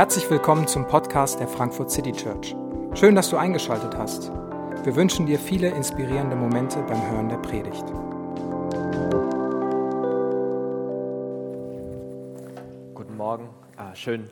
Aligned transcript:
Herzlich 0.00 0.30
willkommen 0.30 0.66
zum 0.66 0.88
Podcast 0.88 1.40
der 1.40 1.46
Frankfurt 1.46 1.90
City 1.90 2.12
Church. 2.12 2.56
Schön, 2.94 3.14
dass 3.14 3.28
du 3.28 3.36
eingeschaltet 3.36 3.94
hast. 3.98 4.32
Wir 4.82 4.96
wünschen 4.96 5.26
dir 5.26 5.38
viele 5.38 5.68
inspirierende 5.68 6.36
Momente 6.36 6.82
beim 6.84 7.10
Hören 7.10 7.28
der 7.28 7.36
Predigt. 7.36 7.84
Guten 12.94 13.14
Morgen, 13.18 13.50
ah, 13.76 13.94
schön, 13.94 14.30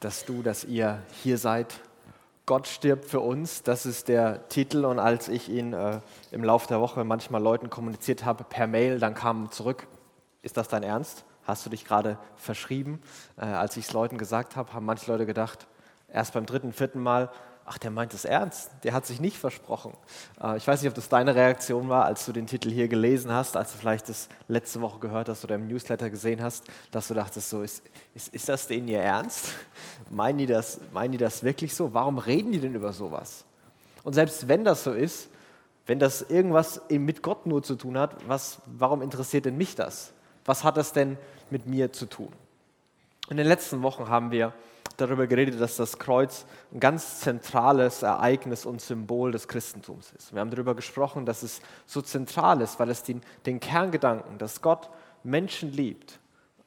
dass 0.00 0.24
du, 0.24 0.42
dass 0.42 0.64
ihr 0.64 1.00
hier 1.22 1.38
seid. 1.38 1.72
Gott 2.44 2.66
stirbt 2.66 3.04
für 3.04 3.20
uns, 3.20 3.62
das 3.62 3.86
ist 3.86 4.08
der 4.08 4.48
Titel. 4.48 4.84
Und 4.84 4.98
als 4.98 5.28
ich 5.28 5.48
ihn 5.48 5.74
äh, 5.74 6.00
im 6.32 6.42
Laufe 6.42 6.66
der 6.66 6.80
Woche 6.80 7.04
manchmal 7.04 7.40
Leuten 7.40 7.70
kommuniziert 7.70 8.24
habe 8.24 8.42
per 8.42 8.66
Mail, 8.66 8.98
dann 8.98 9.14
kam 9.14 9.52
zurück, 9.52 9.86
ist 10.42 10.56
das 10.56 10.66
dein 10.66 10.82
Ernst? 10.82 11.24
Hast 11.46 11.64
du 11.66 11.70
dich 11.70 11.84
gerade 11.84 12.18
verschrieben? 12.36 13.00
Äh, 13.36 13.44
als 13.44 13.76
ich 13.76 13.86
es 13.86 13.92
Leuten 13.92 14.18
gesagt 14.18 14.56
habe, 14.56 14.72
haben 14.72 14.86
manche 14.86 15.10
Leute 15.10 15.26
gedacht, 15.26 15.66
erst 16.08 16.32
beim 16.32 16.46
dritten, 16.46 16.72
vierten 16.72 17.00
Mal, 17.00 17.30
ach, 17.66 17.78
der 17.78 17.90
meint 17.90 18.14
es 18.14 18.24
ernst, 18.24 18.70
der 18.82 18.92
hat 18.92 19.06
sich 19.06 19.20
nicht 19.20 19.38
versprochen. 19.38 19.92
Äh, 20.42 20.56
ich 20.56 20.66
weiß 20.66 20.82
nicht, 20.82 20.88
ob 20.88 20.94
das 20.94 21.08
deine 21.08 21.34
Reaktion 21.34 21.88
war, 21.88 22.04
als 22.04 22.24
du 22.26 22.32
den 22.32 22.46
Titel 22.46 22.70
hier 22.70 22.88
gelesen 22.88 23.32
hast, 23.32 23.56
als 23.56 23.72
du 23.72 23.78
vielleicht 23.78 24.08
das 24.08 24.28
letzte 24.48 24.80
Woche 24.80 24.98
gehört 25.00 25.28
hast 25.28 25.44
oder 25.44 25.54
im 25.54 25.66
Newsletter 25.68 26.10
gesehen 26.10 26.42
hast, 26.42 26.64
dass 26.90 27.08
du 27.08 27.14
dachtest, 27.14 27.50
so, 27.50 27.62
ist, 27.62 27.82
ist, 28.14 28.34
ist 28.34 28.48
das 28.48 28.66
denen 28.66 28.88
ihr 28.88 29.00
Ernst? 29.00 29.48
Meinen 30.10 30.38
die, 30.38 30.46
das, 30.46 30.80
meinen 30.92 31.12
die 31.12 31.18
das 31.18 31.42
wirklich 31.42 31.74
so? 31.74 31.94
Warum 31.94 32.18
reden 32.18 32.52
die 32.52 32.60
denn 32.60 32.74
über 32.74 32.92
sowas? 32.92 33.44
Und 34.02 34.12
selbst 34.12 34.48
wenn 34.48 34.64
das 34.64 34.84
so 34.84 34.92
ist, 34.92 35.28
wenn 35.86 35.98
das 35.98 36.22
irgendwas 36.22 36.80
mit 36.88 37.22
Gott 37.22 37.46
nur 37.46 37.62
zu 37.62 37.74
tun 37.74 37.98
hat, 37.98 38.16
was, 38.26 38.58
warum 38.66 39.02
interessiert 39.02 39.44
denn 39.44 39.56
mich 39.56 39.74
das? 39.74 40.12
Was 40.44 40.64
hat 40.64 40.76
das 40.76 40.92
denn 40.92 41.16
mit 41.50 41.66
mir 41.66 41.92
zu 41.92 42.06
tun? 42.06 42.32
In 43.30 43.36
den 43.36 43.46
letzten 43.46 43.82
Wochen 43.82 44.08
haben 44.08 44.30
wir 44.30 44.52
darüber 44.96 45.26
geredet, 45.26 45.60
dass 45.60 45.76
das 45.76 45.98
Kreuz 45.98 46.44
ein 46.72 46.80
ganz 46.80 47.20
zentrales 47.20 48.02
Ereignis 48.02 48.66
und 48.66 48.80
Symbol 48.80 49.32
des 49.32 49.48
Christentums 49.48 50.12
ist. 50.16 50.32
Wir 50.32 50.40
haben 50.40 50.50
darüber 50.50 50.74
gesprochen, 50.74 51.26
dass 51.26 51.42
es 51.42 51.60
so 51.86 52.02
zentral 52.02 52.60
ist, 52.60 52.78
weil 52.78 52.90
es 52.90 53.02
den, 53.02 53.22
den 53.46 53.60
Kerngedanken, 53.60 54.38
dass 54.38 54.60
Gott 54.60 54.90
Menschen 55.22 55.72
liebt, 55.72 56.20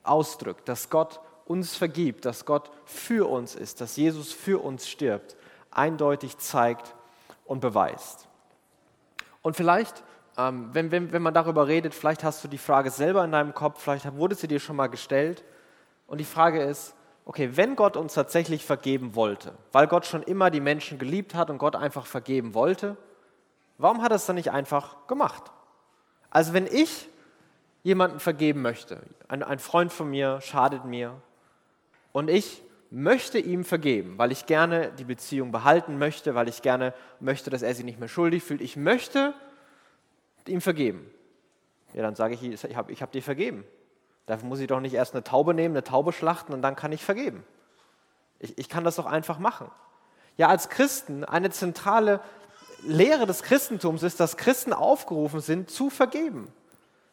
ausdrückt, 0.03 0.67
dass 0.67 0.89
Gott 0.89 1.20
uns 1.45 1.75
vergibt, 1.75 2.25
dass 2.25 2.45
Gott 2.45 2.72
für 2.86 3.30
uns 3.30 3.55
ist, 3.55 3.80
dass 3.80 3.95
Jesus 3.95 4.33
für 4.33 4.64
uns 4.64 4.88
stirbt, 4.88 5.38
eindeutig 5.72 6.38
zeigt 6.38 6.95
und 7.45 7.61
beweist. 7.61 8.28
Und 9.42 9.55
vielleicht 9.55 10.03
ähm, 10.38 10.69
wenn, 10.73 10.91
wenn, 10.91 11.11
wenn 11.11 11.21
man 11.21 11.33
darüber 11.33 11.67
redet, 11.67 11.93
vielleicht 11.93 12.23
hast 12.23 12.43
du 12.43 12.47
die 12.47 12.57
Frage 12.57 12.91
selber 12.91 13.23
in 13.23 13.31
deinem 13.31 13.53
Kopf, 13.53 13.81
vielleicht 13.81 14.16
wurde 14.16 14.35
sie 14.35 14.47
dir 14.47 14.59
schon 14.59 14.75
mal 14.75 14.88
gestellt. 14.88 15.43
Und 16.05 16.19
die 16.19 16.25
Frage 16.25 16.61
ist, 16.61 16.95
okay, 17.25 17.52
wenn 17.53 17.75
Gott 17.75 17.97
uns 17.97 18.13
tatsächlich 18.13 18.63
vergeben 18.63 19.15
wollte, 19.15 19.53
weil 19.71 19.88
Gott 19.88 20.05
schon 20.05 20.23
immer 20.23 20.49
die 20.49 20.61
Menschen 20.61 20.99
geliebt 20.99 21.35
hat 21.35 21.49
und 21.49 21.58
Gott 21.58 21.75
einfach 21.75 22.05
vergeben 22.05 22.53
wollte, 22.53 22.95
warum 23.77 24.02
hat 24.02 24.11
er 24.11 24.15
es 24.15 24.25
dann 24.25 24.35
nicht 24.35 24.52
einfach 24.52 25.08
gemacht? 25.08 25.52
Also 26.30 26.53
wenn 26.53 26.67
ich 26.67 27.09
jemanden 27.83 28.19
vergeben 28.19 28.61
möchte, 28.61 29.02
ein, 29.27 29.43
ein 29.43 29.59
Freund 29.59 29.91
von 29.91 30.09
mir 30.09 30.39
schadet 30.41 30.85
mir 30.85 31.13
und 32.11 32.30
ich 32.30 32.61
möchte 32.89 33.39
ihm 33.39 33.65
vergeben, 33.65 34.17
weil 34.17 34.31
ich 34.31 34.45
gerne 34.45 34.91
die 34.97 35.03
Beziehung 35.03 35.52
behalten 35.52 35.97
möchte, 35.97 36.35
weil 36.35 36.47
ich 36.47 36.61
gerne 36.61 36.93
möchte, 37.19 37.49
dass 37.49 37.61
er 37.61 37.73
sich 37.75 37.83
nicht 37.83 37.99
mehr 37.99 38.08
schuldig 38.08 38.43
fühlt. 38.43 38.61
Ich 38.61 38.77
möchte, 38.77 39.33
ihm 40.50 40.62
vergeben. 40.62 41.09
Ja, 41.94 42.02
dann 42.03 42.16
sage 42.16 42.34
ich, 42.34 42.44
ich 42.44 42.76
habe 42.76 42.92
ich 42.92 43.02
hab 43.02 43.12
dir 43.12 43.23
vergeben. 43.23 43.64
Dafür 44.26 44.48
muss 44.48 44.59
ich 44.59 44.67
doch 44.67 44.80
nicht 44.80 44.94
erst 44.94 45.14
eine 45.14 45.23
Taube 45.23 45.54
nehmen, 45.54 45.76
eine 45.76 45.84
Taube 45.84 46.12
schlachten 46.12 46.54
und 46.54 46.62
dann 46.62 46.76
kann 46.76 46.92
ich 46.92 47.04
vergeben. 47.04 47.44
Ich, 48.39 48.58
ich 48.58 48.70
kann 48.70 48.84
das 48.84 48.98
doch 48.98 49.06
einfach 49.06 49.39
machen. 49.39 49.72
Ja, 50.36 50.49
als 50.49 50.70
Christen, 50.70 51.23
eine 51.23 51.49
zentrale 51.49 52.20
Lehre 52.83 53.26
des 53.26 53.42
Christentums 53.42 54.04
ist, 54.04 54.20
dass 54.20 54.38
Christen 54.38 54.73
aufgerufen 54.73 55.39
sind, 55.39 55.70
zu 55.70 55.89
vergeben. 55.89 56.52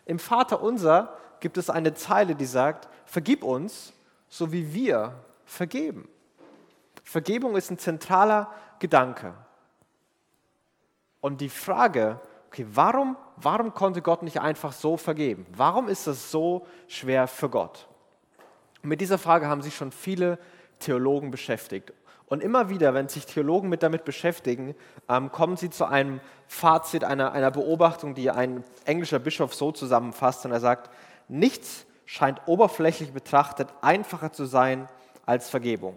Im 0.05 0.19
Vater 0.19 0.61
unser 0.61 1.17
gibt 1.41 1.57
es 1.57 1.71
eine 1.71 1.95
Zeile, 1.95 2.35
die 2.35 2.45
sagt, 2.45 2.89
vergib 3.07 3.43
uns, 3.43 3.93
so 4.29 4.53
wie 4.53 4.75
wir 4.75 5.15
vergeben. 5.47 6.09
Vergebung 7.05 7.57
ist 7.57 7.71
ein 7.71 7.79
zentraler 7.79 8.51
Gedanke. 8.79 9.35
Und 11.21 11.41
die 11.41 11.49
Frage, 11.49 12.21
okay, 12.49 12.67
warum, 12.71 13.17
warum 13.37 13.75
konnte 13.75 14.03
Gott 14.03 14.23
nicht 14.23 14.41
einfach 14.41 14.73
so 14.73 14.97
vergeben? 14.97 15.47
Warum 15.57 15.89
ist 15.89 16.07
das 16.07 16.31
so 16.31 16.67
schwer 16.89 17.27
für 17.27 17.49
Gott? 17.49 17.89
Mit 18.83 19.01
dieser 19.01 19.19
Frage 19.19 19.49
haben 19.49 19.63
sich 19.63 19.75
schon 19.75 19.93
viele 19.93 20.39
Theologen 20.79 21.31
beschäftigt. 21.31 21.93
Und 22.27 22.43
immer 22.43 22.69
wieder, 22.69 22.95
wenn 22.95 23.09
sich 23.09 23.27
Theologen 23.27 23.69
mit 23.69 23.83
damit 23.83 24.05
beschäftigen, 24.05 24.75
ähm, 25.09 25.31
kommen 25.31 25.57
sie 25.57 25.71
zu 25.71 25.85
einem 25.85 26.21
Fazit, 26.47 27.05
einer, 27.05 27.33
einer 27.33 27.51
Beobachtung, 27.51 28.15
die 28.15 28.31
ein 28.31 28.65
englischer 28.85 29.19
Bischof 29.19 29.55
so 29.55 29.73
zusammenfasst. 29.73 30.45
Und 30.45 30.53
er 30.53 30.61
sagt, 30.61 30.91
nichts 31.29 31.87
scheint 32.07 32.41
oberflächlich 32.47 33.13
betrachtet 33.13 33.69
einfacher 33.83 34.33
zu 34.33 34.47
sein 34.47 34.89
als 35.27 35.49
Vergebung. 35.49 35.97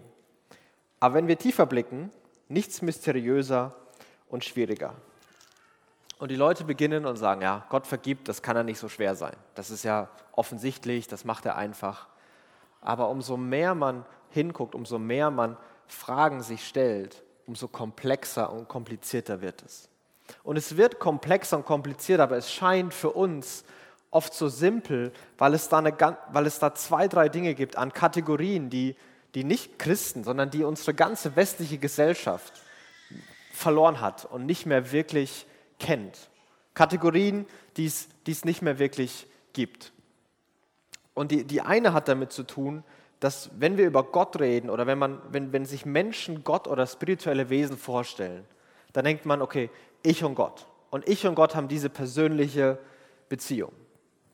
Aber 1.00 1.14
wenn 1.14 1.28
wir 1.28 1.38
tiefer 1.38 1.66
blicken, 1.66 2.10
nichts 2.48 2.82
mysteriöser 2.82 3.74
und 4.28 4.44
schwieriger. 4.44 4.94
Und 6.18 6.30
die 6.30 6.36
Leute 6.36 6.64
beginnen 6.64 7.06
und 7.06 7.16
sagen, 7.16 7.42
ja, 7.42 7.64
Gott 7.68 7.86
vergibt, 7.86 8.28
das 8.28 8.42
kann 8.42 8.56
ja 8.56 8.64
nicht 8.64 8.78
so 8.78 8.88
schwer 8.88 9.14
sein. 9.14 9.34
Das 9.54 9.70
ist 9.70 9.84
ja 9.84 10.08
offensichtlich, 10.32 11.06
das 11.06 11.24
macht 11.24 11.46
er 11.46 11.56
einfach. 11.56 12.08
Aber 12.80 13.08
umso 13.08 13.36
mehr 13.36 13.74
man 13.74 14.04
hinguckt, 14.30 14.74
umso 14.74 14.98
mehr 14.98 15.30
man 15.30 15.56
Fragen 15.86 16.42
sich 16.42 16.66
stellt, 16.66 17.22
umso 17.46 17.68
komplexer 17.68 18.52
und 18.52 18.68
komplizierter 18.68 19.40
wird 19.40 19.62
es. 19.62 19.88
Und 20.42 20.56
es 20.56 20.76
wird 20.76 20.98
komplexer 20.98 21.56
und 21.56 21.64
komplizierter, 21.64 22.24
aber 22.24 22.36
es 22.36 22.52
scheint 22.52 22.92
für 22.92 23.10
uns 23.10 23.64
oft 24.10 24.34
so 24.34 24.48
simpel, 24.48 25.12
weil 25.38 25.54
es 25.54 25.68
da, 25.68 25.78
eine, 25.78 25.96
weil 26.32 26.46
es 26.46 26.58
da 26.58 26.74
zwei, 26.74 27.08
drei 27.08 27.28
Dinge 27.28 27.54
gibt 27.54 27.76
an 27.76 27.92
Kategorien, 27.92 28.70
die, 28.70 28.96
die 29.34 29.44
nicht 29.44 29.78
Christen, 29.78 30.24
sondern 30.24 30.50
die 30.50 30.64
unsere 30.64 30.94
ganze 30.94 31.36
westliche 31.36 31.78
Gesellschaft 31.78 32.52
verloren 33.52 34.00
hat 34.00 34.24
und 34.24 34.46
nicht 34.46 34.66
mehr 34.66 34.92
wirklich 34.92 35.46
kennt. 35.78 36.30
Kategorien, 36.74 37.46
die 37.76 37.86
es 37.86 38.44
nicht 38.44 38.62
mehr 38.62 38.78
wirklich 38.78 39.26
gibt. 39.52 39.92
Und 41.14 41.32
die, 41.32 41.44
die 41.44 41.60
eine 41.60 41.92
hat 41.92 42.06
damit 42.06 42.32
zu 42.32 42.44
tun, 42.44 42.84
dass 43.20 43.50
wenn 43.58 43.76
wir 43.76 43.86
über 43.86 44.04
Gott 44.04 44.38
reden 44.38 44.70
oder 44.70 44.86
wenn, 44.86 44.98
man, 44.98 45.20
wenn, 45.30 45.52
wenn 45.52 45.64
sich 45.64 45.84
Menschen 45.84 46.44
Gott 46.44 46.68
oder 46.68 46.86
spirituelle 46.86 47.50
Wesen 47.50 47.76
vorstellen, 47.76 48.44
dann 48.92 49.04
denkt 49.04 49.26
man, 49.26 49.42
okay, 49.42 49.70
ich 50.02 50.22
und 50.22 50.36
Gott. 50.36 50.66
Und 50.90 51.08
ich 51.08 51.26
und 51.26 51.34
Gott 51.34 51.54
haben 51.54 51.68
diese 51.68 51.90
persönliche 51.90 52.78
Beziehung. 53.28 53.72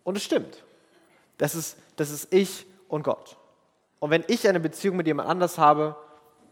Und 0.05 0.17
es 0.17 0.25
stimmt. 0.25 0.65
Das 1.39 1.55
ist, 1.55 1.79
das 1.97 2.11
ist 2.11 2.33
ich 2.33 2.67
und 2.89 3.03
Gott. 3.03 3.37
Und 3.99 4.11
wenn 4.11 4.25
ich 4.29 4.47
eine 4.47 4.61
Beziehung 4.61 4.97
mit 4.97 5.07
jemand 5.07 5.29
anders 5.29 5.59
habe, 5.59 5.97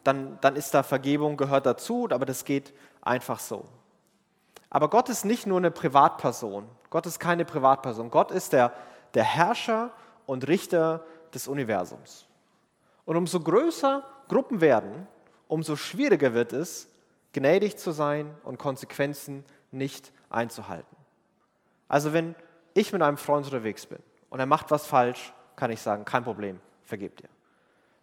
dann, 0.02 0.38
dann 0.40 0.56
ist 0.56 0.72
da 0.74 0.82
Vergebung, 0.82 1.36
gehört 1.36 1.66
dazu, 1.66 2.08
aber 2.10 2.24
das 2.24 2.44
geht 2.44 2.72
einfach 3.02 3.38
so. 3.38 3.66
Aber 4.74 4.88
Gott 4.88 5.10
ist 5.10 5.26
nicht 5.26 5.46
nur 5.46 5.58
eine 5.58 5.70
Privatperson. 5.70 6.66
Gott 6.88 7.04
ist 7.04 7.20
keine 7.20 7.44
Privatperson. 7.44 8.10
Gott 8.10 8.30
ist 8.30 8.54
der, 8.54 8.72
der 9.12 9.22
Herrscher 9.22 9.90
und 10.24 10.48
Richter 10.48 11.04
des 11.34 11.46
Universums. 11.46 12.26
Und 13.04 13.18
umso 13.18 13.40
größer 13.40 14.02
Gruppen 14.28 14.62
werden, 14.62 15.06
umso 15.46 15.76
schwieriger 15.76 16.32
wird 16.32 16.54
es, 16.54 16.88
gnädig 17.34 17.76
zu 17.76 17.90
sein 17.90 18.34
und 18.44 18.58
Konsequenzen 18.58 19.44
nicht 19.72 20.10
einzuhalten. 20.30 20.96
Also 21.86 22.14
wenn 22.14 22.34
ich 22.72 22.94
mit 22.94 23.02
einem 23.02 23.18
Freund 23.18 23.44
unterwegs 23.44 23.84
bin 23.84 23.98
und 24.30 24.40
er 24.40 24.46
macht 24.46 24.70
was 24.70 24.86
falsch, 24.86 25.34
kann 25.54 25.70
ich 25.70 25.82
sagen, 25.82 26.06
kein 26.06 26.24
Problem, 26.24 26.58
vergebt 26.82 27.20
dir. 27.20 27.28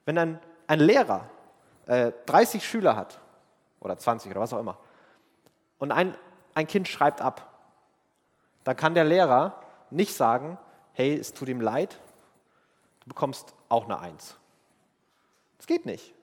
Wenn 0.05 0.19
ein, 0.19 0.39
ein 0.67 0.79
Lehrer 0.79 1.31
äh, 1.87 2.11
30 2.27 2.63
Schüler 2.63 2.95
hat 2.95 3.19
oder 3.79 3.97
20 3.97 4.29
oder 4.29 4.41
was 4.41 4.53
auch 4.53 4.59
immer 4.59 4.77
und 5.79 5.91
ein, 5.91 6.15
ein 6.59 6.67
Kind 6.67 6.87
schreibt 6.87 7.21
ab, 7.21 7.47
dann 8.63 8.75
kann 8.75 8.93
der 8.93 9.05
Lehrer 9.05 9.59
nicht 9.89 10.13
sagen, 10.13 10.57
hey, 10.93 11.17
es 11.17 11.33
tut 11.33 11.47
ihm 11.47 11.61
leid, 11.61 11.97
du 13.01 13.09
bekommst 13.09 13.53
auch 13.69 13.85
eine 13.85 13.99
Eins. 13.99 14.37
Das 15.57 15.65
geht 15.65 15.85
nicht. 15.85 16.13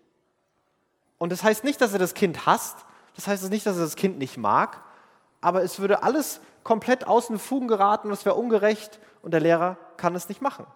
Und 1.19 1.33
das 1.33 1.43
heißt 1.43 1.65
nicht, 1.65 1.81
dass 1.81 1.93
er 1.93 1.99
das 1.99 2.15
Kind 2.15 2.47
hasst, 2.47 2.85
das 3.15 3.27
heißt 3.27 3.49
nicht, 3.51 3.65
dass 3.65 3.77
er 3.77 3.83
das 3.83 3.97
Kind 3.97 4.19
nicht 4.19 4.37
mag, 4.37 4.83
aber 5.41 5.63
es 5.63 5.81
würde 5.81 6.03
alles 6.03 6.41
komplett 6.63 7.07
aus 7.07 7.29
den 7.29 7.39
Fugen 7.39 7.69
geraten 7.69 8.11
es 8.11 8.25
wäre 8.25 8.35
ungerecht 8.35 9.01
und 9.23 9.31
der 9.31 9.41
Lehrer 9.41 9.77
kann 9.97 10.15
es 10.15 10.29
nicht 10.29 10.43
machen. 10.43 10.67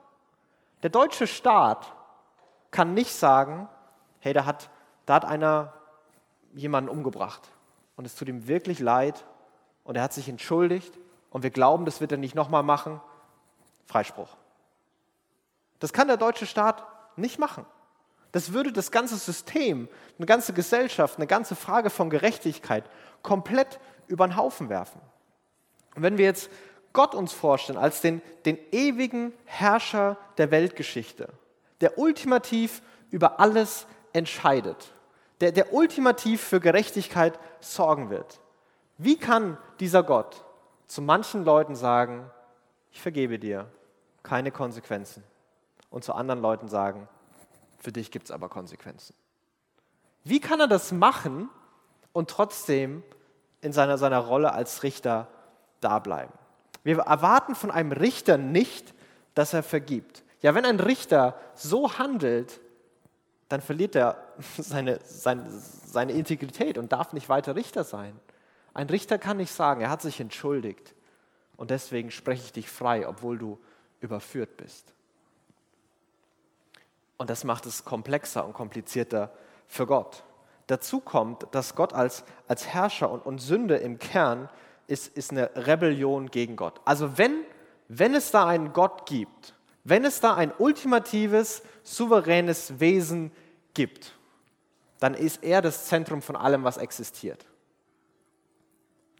Der 0.83 0.91
deutsche 0.91 1.27
Staat 1.27 1.93
kann 2.71 2.95
nicht 2.95 3.15
sagen, 3.15 3.69
hey, 4.21 4.33
da 4.33 4.47
hat, 4.47 4.71
da 5.05 5.15
hat 5.15 5.25
einer 5.27 5.75
jemanden 6.55 6.89
umgebracht 6.89 7.43
und 7.97 8.07
es 8.07 8.15
tut 8.15 8.29
ihm 8.29 8.47
wirklich 8.47 8.79
leid 8.79 9.27
und 9.91 9.97
er 9.97 10.05
hat 10.05 10.13
sich 10.13 10.29
entschuldigt 10.29 10.97
und 11.31 11.43
wir 11.43 11.51
glauben, 11.51 11.85
das 11.85 12.01
wird 12.01 12.13
er 12.13 12.19
nicht 12.19 12.37
nochmal 12.37 12.63
machen. 12.63 13.01
Freispruch. 13.87 14.37
Das 15.81 15.93
kann 15.93 16.07
der 16.07 16.17
deutsche 16.17 16.47
Staat 16.47 16.87
nicht 17.17 17.41
machen. 17.41 17.67
Das 18.31 18.53
würde 18.53 18.73
das 18.73 18.93
ganze 18.93 19.17
System, 19.17 19.89
eine 20.17 20.27
ganze 20.27 20.53
Gesellschaft, 20.53 21.17
eine 21.17 21.27
ganze 21.27 21.57
Frage 21.57 21.91
von 21.91 22.09
Gerechtigkeit 22.09 22.85
komplett 23.23 23.81
über 24.07 24.29
den 24.29 24.37
Haufen 24.37 24.69
werfen. 24.69 25.01
Und 25.97 26.05
wenn 26.05 26.19
wir 26.19 26.27
jetzt 26.27 26.53
Gott 26.93 27.17
uns 27.17 27.33
vorstellen 27.33 27.77
als 27.77 28.01
den, 28.01 28.23
den 28.45 28.59
ewigen 28.71 29.33
Herrscher 29.45 30.17
der 30.39 30.53
Weltgeschichte, 30.53 31.31
der 31.81 31.99
ultimativ 31.99 32.81
über 33.11 33.41
alles 33.41 33.89
entscheidet, 34.13 34.93
der, 35.41 35.51
der 35.51 35.73
ultimativ 35.73 36.43
für 36.43 36.61
Gerechtigkeit 36.61 37.37
sorgen 37.59 38.09
wird, 38.09 38.39
wie 39.03 39.17
kann 39.17 39.57
dieser 39.81 40.03
Gott 40.03 40.45
zu 40.87 41.01
manchen 41.01 41.45
Leuten 41.45 41.75
sagen, 41.75 42.31
ich 42.93 43.01
vergebe 43.01 43.39
dir, 43.39 43.67
keine 44.23 44.51
Konsequenzen, 44.51 45.23
und 45.89 46.05
zu 46.05 46.13
anderen 46.15 46.43
Leuten 46.43 46.69
sagen, 46.69 47.09
für 47.79 47.93
dich 47.93 48.11
gibt 48.11 48.27
es 48.27 48.31
aber 48.31 48.49
Konsequenzen? 48.49 49.15
Wie 50.23 50.39
kann 50.39 50.61
er 50.61 50.69
das 50.69 50.93
machen 50.93 51.49
und 52.13 52.29
trotzdem 52.29 53.03
in 53.63 53.73
seiner, 53.73 53.99
seiner 53.99 54.19
Rolle 54.19 54.53
als 54.53 54.83
Richter 54.83 55.29
da 55.81 55.99
bleiben? 55.99 56.33
Wir 56.85 56.99
erwarten 56.99 57.55
von 57.55 57.71
einem 57.71 57.93
Richter 57.93 58.37
nicht, 58.37 58.95
dass 59.35 59.55
er 59.55 59.63
vergibt. 59.63 60.25
Ja, 60.43 60.55
wenn 60.55 60.65
ein 60.65 60.79
Richter 60.79 61.39
so 61.55 61.99
handelt, 61.99 62.61
dann 63.49 63.63
verliert 63.63 63.97
er 63.97 64.19
seine, 64.59 65.01
seine, 65.05 65.49
seine 65.51 66.13
Integrität 66.13 66.77
und 66.77 66.93
darf 66.93 67.15
nicht 67.15 67.31
weiter 67.31 67.57
Richter 67.57 67.85
sein. 67.85 68.19
Ein 68.75 68.89
Richter 68.89 69.19
kann 69.19 69.39
nicht 69.39 69.53
sagen, 69.53 69.81
er 69.81 69.91
hat 69.91 70.03
sich 70.03 70.21
entschuldigt 70.21 70.95
und 71.57 71.71
deswegen 71.71 72.11
spreche 72.11 72.45
ich 72.45 72.53
dich 72.53 72.71
frei, 72.71 73.07
obwohl 73.07 73.39
du 73.39 73.59
überführt 74.01 74.57
bist. 74.57 74.93
Und 77.17 77.29
das 77.29 77.45
macht 77.45 77.67
es 77.67 77.85
komplexer 77.85 78.47
und 78.47 78.55
komplizierter 78.55 79.33
für 79.67 79.87
Gott. 79.87 80.25
Dazu 80.69 81.01
kommt, 81.01 81.47
dass 81.51 81.75
Gott 81.75 81.93
als, 81.93 82.25
als 82.49 82.67
Herrscher 82.67 83.11
und, 83.11 83.27
und 83.27 83.41
Sünde 83.41 83.77
im 83.77 83.99
Kern 83.99 84.49
ist, 84.87 85.17
ist 85.17 85.31
eine 85.31 85.51
Rebellion 85.55 86.31
gegen 86.31 86.57
Gott. 86.57 86.81
Also 86.85 87.19
wenn, 87.19 87.45
wenn 87.89 88.15
es 88.15 88.31
da 88.31 88.47
einen 88.47 88.73
Gott 88.73 89.07
gibt, 89.07 89.55
wenn 89.85 90.05
es 90.05 90.21
da 90.21 90.35
ein 90.35 90.53
ultimatives, 90.59 91.63
souveränes 91.83 92.81
Wesen 92.81 93.33
gibt, 93.75 94.15
dann 94.99 95.15
ist 95.15 95.43
er 95.43 95.61
das 95.63 95.87
Zentrum 95.87 96.23
von 96.23 96.37
allem, 96.37 96.65
was 96.65 96.77
existiert. 96.77 97.47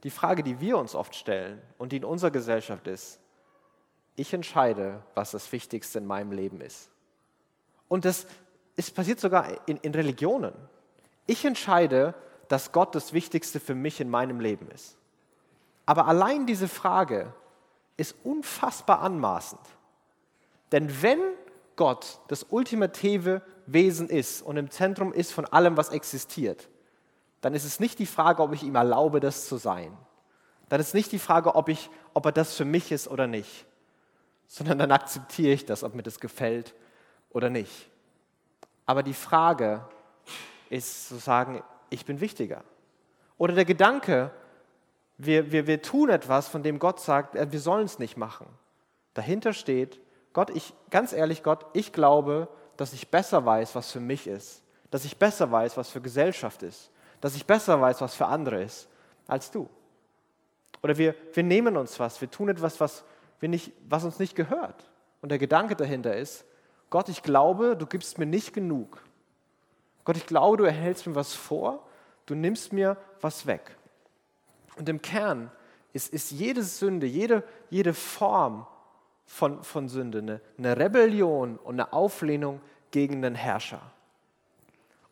Die 0.03 0.11
Frage, 0.11 0.43
die 0.43 0.61
wir 0.61 0.79
uns 0.79 0.95
oft 0.95 1.15
stellen 1.15 1.61
und 1.79 1.93
die 1.93 1.99
in 1.99 2.05
unserer 2.05 2.31
Gesellschaft 2.31 2.87
ist, 2.87 3.21
ich 4.17 4.33
entscheide, 4.33 5.03
was 5.15 5.31
das 5.31 5.51
Wichtigste 5.53 5.99
in 5.99 6.07
meinem 6.07 6.33
Leben 6.33 6.61
ist. 6.61 6.91
Und 7.89 8.05
das 8.05 8.27
ist 8.77 8.95
passiert 8.95 9.21
sogar 9.21 9.69
in, 9.69 9.77
in 9.79 9.95
Religionen. 9.95 10.55
Ich 11.27 11.45
entscheide, 11.45 12.15
dass 12.49 12.73
Gott 12.73 12.95
das 12.95 13.13
Wichtigste 13.13 13.61
für 13.61 13.75
mich 13.75 14.01
in 14.01 14.09
meinem 14.09 14.41
Leben 14.41 14.69
ist. 14.71 14.97
Aber 15.87 16.07
allein 16.07 16.47
diese 16.47 16.69
Frage 16.69 17.33
ist 17.97 18.17
unfassbar 18.25 19.01
anmaßend. 19.01 19.61
Denn 20.73 21.03
wenn 21.03 21.21
Gott 21.77 22.21
das 22.29 22.47
ultimative 22.49 23.43
Wesen 23.67 24.09
ist 24.09 24.43
und 24.43 24.57
im 24.57 24.71
Zentrum 24.71 25.13
ist 25.13 25.33
von 25.33 25.45
allem, 25.45 25.77
was 25.77 25.91
existiert, 25.91 26.70
dann 27.41 27.55
ist 27.55 27.65
es 27.65 27.81
nicht 27.81 27.99
die 27.99 28.07
Frage, 28.07 28.43
ob 28.43 28.53
ich 28.53 28.63
ihm 28.63 28.75
erlaube, 28.75 29.21
das 29.21 29.47
zu 29.47 29.57
sein. 29.57 29.97
Dann 30.69 30.81
ist 30.81 30.95
nicht 30.95 31.11
die 31.13 31.19
Frage, 31.19 31.55
ob, 31.55 31.69
ich, 31.69 31.91
ob 32.15 32.27
er 32.27 32.33
das 32.33 32.55
für 32.55 32.65
mich 32.65 32.93
ist 32.93 33.09
oder 33.09 33.27
nicht, 33.27 33.67
sondern 34.47 34.79
dann 34.79 34.93
akzeptiere 34.93 35.53
ich 35.53 35.67
das, 35.67 35.83
ob 35.83 35.95
mir 35.95 36.03
das 36.03 36.21
gefällt 36.21 36.75
oder 37.31 37.51
nicht. 37.51 37.91
Aber 38.87 39.03
die 39.03 39.15
Frage 39.15 39.85
ist 40.69 41.09
zu 41.09 41.17
sagen, 41.17 41.63
ich 41.91 42.05
bin 42.05 42.21
wichtiger. 42.21 42.63
Oder 43.37 43.55
der 43.55 43.65
Gedanke, 43.65 44.31
wir, 45.19 45.51
wir, 45.53 45.67
wir 45.67 45.83
tun 45.83 46.09
etwas, 46.09 46.49
von 46.49 46.63
dem 46.63 46.79
Gott 46.79 47.01
sagt, 47.01 47.35
äh, 47.35 47.51
wir 47.51 47.61
sollen 47.61 47.87
es 47.87 47.99
nicht 47.99 48.17
machen. 48.17 48.47
Dahinter 49.15 49.53
steht, 49.53 50.01
Gott, 50.33 50.51
ich, 50.51 50.73
ganz 50.91 51.13
ehrlich, 51.13 51.43
Gott, 51.43 51.67
ich 51.73 51.93
glaube, 51.93 52.49
dass 52.77 52.93
ich 52.93 53.09
besser 53.09 53.45
weiß, 53.45 53.75
was 53.75 53.91
für 53.91 54.01
mich 54.01 54.27
ist, 54.27 54.63
dass 54.91 55.05
ich 55.05 55.17
besser 55.19 55.51
weiß, 55.51 55.77
was 55.77 55.91
für 55.91 56.01
Gesellschaft 56.01 56.63
ist, 56.63 56.91
dass 57.21 57.35
ich 57.35 57.47
besser 57.47 57.81
weiß, 57.81 58.01
was 58.01 58.15
für 58.15 58.27
andere 58.27 58.63
ist, 58.63 58.89
als 59.27 59.51
du. 59.51 59.69
Oder 60.83 60.97
wir, 60.97 61.15
wir 61.35 61.43
nehmen 61.43 61.77
uns 61.77 61.99
was, 62.01 62.21
wir 62.21 62.31
tun 62.31 62.49
etwas, 62.49 62.81
was, 62.81 63.05
wir 63.39 63.49
nicht, 63.49 63.73
was 63.89 64.05
uns 64.05 64.19
nicht 64.19 64.35
gehört. 64.35 64.91
Und 65.21 65.31
der 65.31 65.39
Gedanke 65.39 65.77
dahinter 65.77 66.17
ist, 66.17 66.45
Gott, 66.89 67.09
ich 67.09 67.23
glaube, 67.23 67.77
du 67.77 67.87
gibst 67.87 68.19
mir 68.19 68.27
nicht 68.27 68.53
genug. 68.53 69.03
Gott, 70.05 70.17
ich 70.17 70.27
glaube, 70.27 70.57
du 70.57 70.65
erhältst 70.65 71.07
mir 71.07 71.15
was 71.15 71.35
vor, 71.35 71.87
du 72.27 72.35
nimmst 72.35 72.73
mir 72.73 72.97
was 73.21 73.47
weg. 73.47 73.77
Und 74.77 74.89
im 74.89 75.03
Kern 75.03 75.51
ist, 75.93 76.13
ist 76.13 76.31
jede 76.31 76.63
Sünde, 76.63 77.07
jede, 77.07 77.45
jede 77.69 77.95
Form 77.95 78.67
von, 79.27 79.63
von 79.63 79.89
Sünde 79.89 80.19
eine, 80.19 80.41
eine 80.59 80.77
Rebellion 80.77 81.57
und 81.59 81.75
eine 81.75 81.93
Auflehnung 81.93 82.61
gegen 82.91 83.23
den 83.23 83.35
Herrscher. 83.35 83.83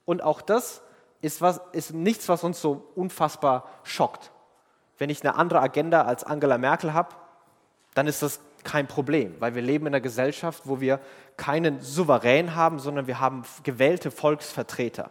Und 0.05 0.23
auch 0.23 0.41
das 0.41 0.83
ist, 1.20 1.41
was, 1.41 1.61
ist 1.73 1.93
nichts, 1.93 2.29
was 2.29 2.44
uns 2.44 2.61
so 2.61 2.91
unfassbar 2.94 3.69
schockt. 3.82 4.31
Wenn 4.99 5.11
ich 5.11 5.23
eine 5.23 5.37
andere 5.37 5.61
Agenda 5.61 6.03
als 6.03 6.25
Angela 6.25 6.59
Merkel 6.59 6.93
habe, 6.93 7.15
dann 7.94 8.06
ist 8.06 8.23
das 8.23 8.41
kein 8.65 8.87
Problem, 8.87 9.35
weil 9.38 9.55
wir 9.55 9.62
leben 9.62 9.87
in 9.87 9.94
einer 9.94 10.00
Gesellschaft, 10.00 10.62
wo 10.65 10.81
wir 10.81 11.00
keinen 11.37 11.81
Souverän 11.81 12.55
haben, 12.55 12.79
sondern 12.79 13.06
wir 13.06 13.20
haben 13.20 13.44
gewählte 13.62 14.11
Volksvertreter. 14.11 15.11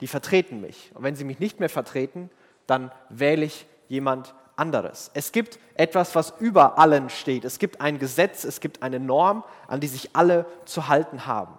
Die 0.00 0.08
vertreten 0.08 0.60
mich. 0.60 0.90
Und 0.94 1.04
wenn 1.04 1.16
sie 1.16 1.24
mich 1.24 1.38
nicht 1.38 1.60
mehr 1.60 1.68
vertreten, 1.68 2.30
dann 2.66 2.90
wähle 3.08 3.44
ich 3.44 3.66
jemand 3.88 4.34
anderes. 4.56 5.10
Es 5.14 5.32
gibt 5.32 5.58
etwas, 5.74 6.14
was 6.14 6.34
über 6.40 6.78
allen 6.78 7.08
steht. 7.08 7.44
Es 7.44 7.58
gibt 7.58 7.80
ein 7.80 7.98
Gesetz, 7.98 8.44
es 8.44 8.60
gibt 8.60 8.82
eine 8.82 9.00
Norm, 9.00 9.44
an 9.68 9.80
die 9.80 9.88
sich 9.88 10.14
alle 10.14 10.46
zu 10.64 10.88
halten 10.88 11.26
haben. 11.26 11.56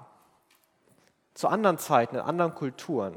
Zu 1.34 1.48
anderen 1.48 1.78
Zeiten, 1.78 2.16
in 2.16 2.22
anderen 2.22 2.54
Kulturen 2.54 3.16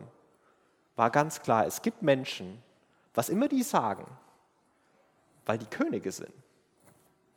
war 0.97 1.11
ganz 1.11 1.43
klar, 1.43 1.67
es 1.67 1.83
gibt 1.83 2.03
Menschen, 2.03 2.63
was 3.15 3.29
immer 3.29 3.49
die 3.49 3.63
sagen, 3.63 4.07
weil 5.45 5.59
die 5.59 5.67
Könige 5.67 6.11
sind. 6.11 6.33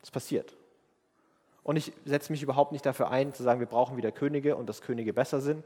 Das 0.02 0.12
passiert. 0.12 0.56
Und 1.64 1.76
ich 1.76 1.94
setze 2.06 2.32
mich 2.32 2.42
überhaupt 2.42 2.72
nicht 2.72 2.86
dafür 2.86 3.12
ein, 3.12 3.34
zu 3.34 3.44
sagen, 3.44 3.60
wir 3.60 3.68
brauchen 3.68 3.98
wieder 3.98 4.12
Könige 4.12 4.56
und 4.56 4.68
dass 4.68 4.82
Könige 4.82 5.14
besser 5.14 5.42
sind, 5.42 5.64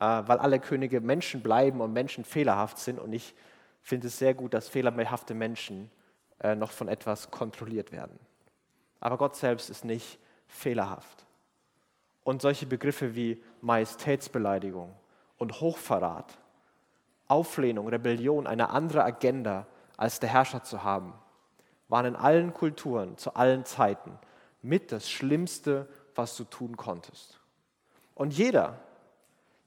äh, 0.00 0.22
weil 0.26 0.38
alle 0.38 0.58
Könige 0.58 1.00
Menschen 1.00 1.42
bleiben 1.42 1.80
und 1.80 1.92
Menschen 1.92 2.24
fehlerhaft 2.24 2.78
sind. 2.78 2.98
Und 2.98 3.12
ich 3.12 3.34
finde 3.82 4.08
es 4.08 4.18
sehr 4.18 4.34
gut, 4.34 4.54
dass 4.54 4.68
fehlerhafte 4.68 5.34
Menschen 5.34 5.90
äh, 6.40 6.54
noch 6.54 6.72
von 6.72 6.88
etwas 6.88 7.30
kontrolliert 7.30 7.92
werden. 7.92 8.18
Aber 8.98 9.18
Gott 9.18 9.36
selbst 9.36 9.70
ist 9.70 9.84
nicht 9.84 10.18
fehlerhaft. 10.48 11.26
Und 12.24 12.42
solche 12.42 12.66
Begriffe 12.66 13.14
wie 13.14 13.40
Majestätsbeleidigung 13.60 14.92
und 15.38 15.60
Hochverrat, 15.60 16.38
Auflehnung, 17.28 17.88
Rebellion, 17.88 18.46
eine 18.46 18.70
andere 18.70 19.04
Agenda 19.04 19.66
als 19.96 20.20
der 20.20 20.28
Herrscher 20.28 20.62
zu 20.62 20.82
haben, 20.82 21.14
waren 21.88 22.06
in 22.06 22.16
allen 22.16 22.52
Kulturen, 22.52 23.16
zu 23.16 23.34
allen 23.34 23.64
Zeiten 23.64 24.18
mit 24.62 24.92
das 24.92 25.08
Schlimmste, 25.08 25.88
was 26.14 26.36
du 26.36 26.44
tun 26.44 26.76
konntest. 26.76 27.40
Und 28.14 28.32
jeder, 28.36 28.78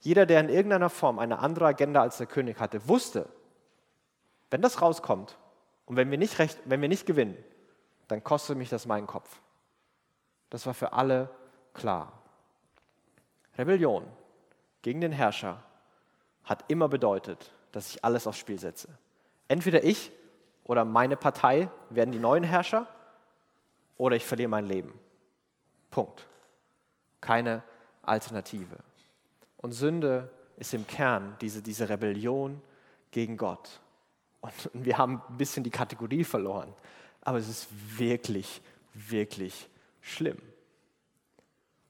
jeder, 0.02 0.26
der 0.26 0.40
in 0.40 0.50
irgendeiner 0.50 0.90
Form 0.90 1.20
eine 1.20 1.40
andere 1.40 1.68
Agenda 1.68 2.02
als 2.02 2.18
der 2.18 2.28
König 2.28 2.60
hatte, 2.60 2.88
wusste, 2.88 3.28
wenn 4.50 4.62
das 4.62 4.82
rauskommt 4.82 5.38
und 5.86 5.96
wenn 5.96 6.10
wir 6.12 6.18
nicht, 6.18 6.40
recht, 6.40 6.58
wenn 6.66 6.82
wir 6.82 6.90
nicht 6.90 7.06
gewinnen, 7.06 7.38
dann 8.08 8.24
kostet 8.24 8.58
mich 8.58 8.70
das 8.70 8.86
meinen 8.86 9.08
Kopf. 9.08 9.42
Das 10.50 10.66
war 10.66 10.74
für 10.74 10.94
alle 10.94 11.30
klar. 11.74 12.14
Rebellion 13.58 14.06
gegen 14.82 15.02
den 15.02 15.12
Herrscher 15.12 15.64
hat 16.50 16.66
immer 16.68 16.90
bedeutet, 16.90 17.52
dass 17.72 17.92
ich 17.92 18.04
alles 18.04 18.26
aufs 18.26 18.40
Spiel 18.40 18.60
setze. 18.60 18.90
Entweder 19.48 19.84
ich 19.84 20.12
oder 20.64 20.84
meine 20.84 21.16
Partei 21.16 21.70
werden 21.92 22.12
die 22.12 22.18
neuen 22.18 22.44
Herrscher 22.44 22.88
oder 23.98 24.16
ich 24.16 24.26
verliere 24.26 24.50
mein 24.50 24.66
Leben. 24.66 24.92
Punkt. 25.92 26.28
Keine 27.22 27.62
Alternative. 28.02 28.78
Und 29.58 29.74
Sünde 29.74 30.32
ist 30.58 30.74
im 30.74 30.88
Kern 30.88 31.38
diese, 31.40 31.62
diese 31.62 31.88
Rebellion 31.88 32.62
gegen 33.12 33.38
Gott. 33.38 33.80
Und 34.42 34.54
wir 34.74 34.98
haben 34.98 35.22
ein 35.30 35.38
bisschen 35.38 35.64
die 35.64 35.70
Kategorie 35.70 36.24
verloren. 36.24 36.74
Aber 37.22 37.38
es 37.38 37.48
ist 37.48 37.68
wirklich, 38.00 38.62
wirklich 38.94 39.70
schlimm. 40.02 40.38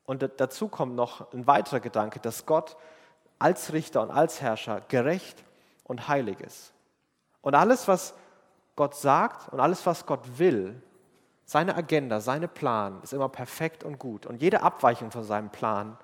Und 0.06 0.28
dazu 0.38 0.68
kommt 0.68 0.96
noch 0.96 1.32
ein 1.32 1.48
weiterer 1.48 1.80
Gedanke, 1.80 2.20
dass 2.20 2.46
Gott 2.46 2.76
als 3.40 3.74
Richter 3.74 4.02
und 4.02 4.12
als 4.12 4.42
Herrscher 4.42 4.82
gerecht 4.88 5.44
und 5.86 6.08
heilig 6.08 6.40
ist. 6.42 6.74
Und 7.42 7.56
alles, 7.56 7.88
was 7.88 8.14
Gott 8.76 8.96
sagt 8.96 9.52
und 9.52 9.60
alles, 9.60 9.86
was 9.86 10.06
Gott 10.06 10.38
will, 10.38 10.82
seine 11.46 11.76
Agenda, 11.76 12.20
seine 12.20 12.48
Plan 12.48 13.02
ist 13.02 13.14
immer 13.14 13.30
perfekt 13.30 13.84
und 13.84 13.98
gut. 13.98 14.26
Und 14.26 14.42
jede 14.42 14.62
Abweichung 14.62 15.10
von 15.10 15.24
seinem 15.24 15.50
Plan 15.50 15.98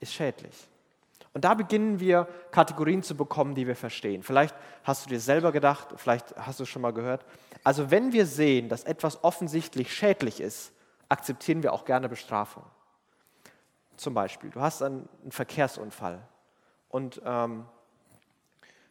ist 0.00 0.14
schädlich. 0.14 0.68
Und 1.34 1.44
da 1.44 1.52
beginnen 1.52 2.00
wir 2.00 2.26
Kategorien 2.50 3.02
zu 3.02 3.14
bekommen, 3.14 3.54
die 3.54 3.66
wir 3.66 3.76
verstehen. 3.76 4.22
Vielleicht 4.22 4.54
hast 4.84 5.04
du 5.04 5.10
dir 5.10 5.20
selber 5.20 5.52
gedacht, 5.52 5.88
vielleicht 5.96 6.34
hast 6.36 6.60
du 6.60 6.62
es 6.62 6.68
schon 6.70 6.80
mal 6.80 6.94
gehört. 6.94 7.26
Also 7.62 7.90
wenn 7.90 8.12
wir 8.14 8.24
sehen, 8.24 8.70
dass 8.70 8.84
etwas 8.84 9.22
offensichtlich 9.22 9.94
schädlich 9.94 10.40
ist, 10.40 10.72
akzeptieren 11.10 11.62
wir 11.62 11.74
auch 11.74 11.84
gerne 11.84 12.08
Bestrafung. 12.08 12.64
Zum 13.96 14.14
Beispiel, 14.14 14.48
du 14.48 14.60
hast 14.60 14.82
einen, 14.82 15.08
Verkehrsunfall 15.28 16.26
und 16.88 17.20
ähm, 17.24 17.66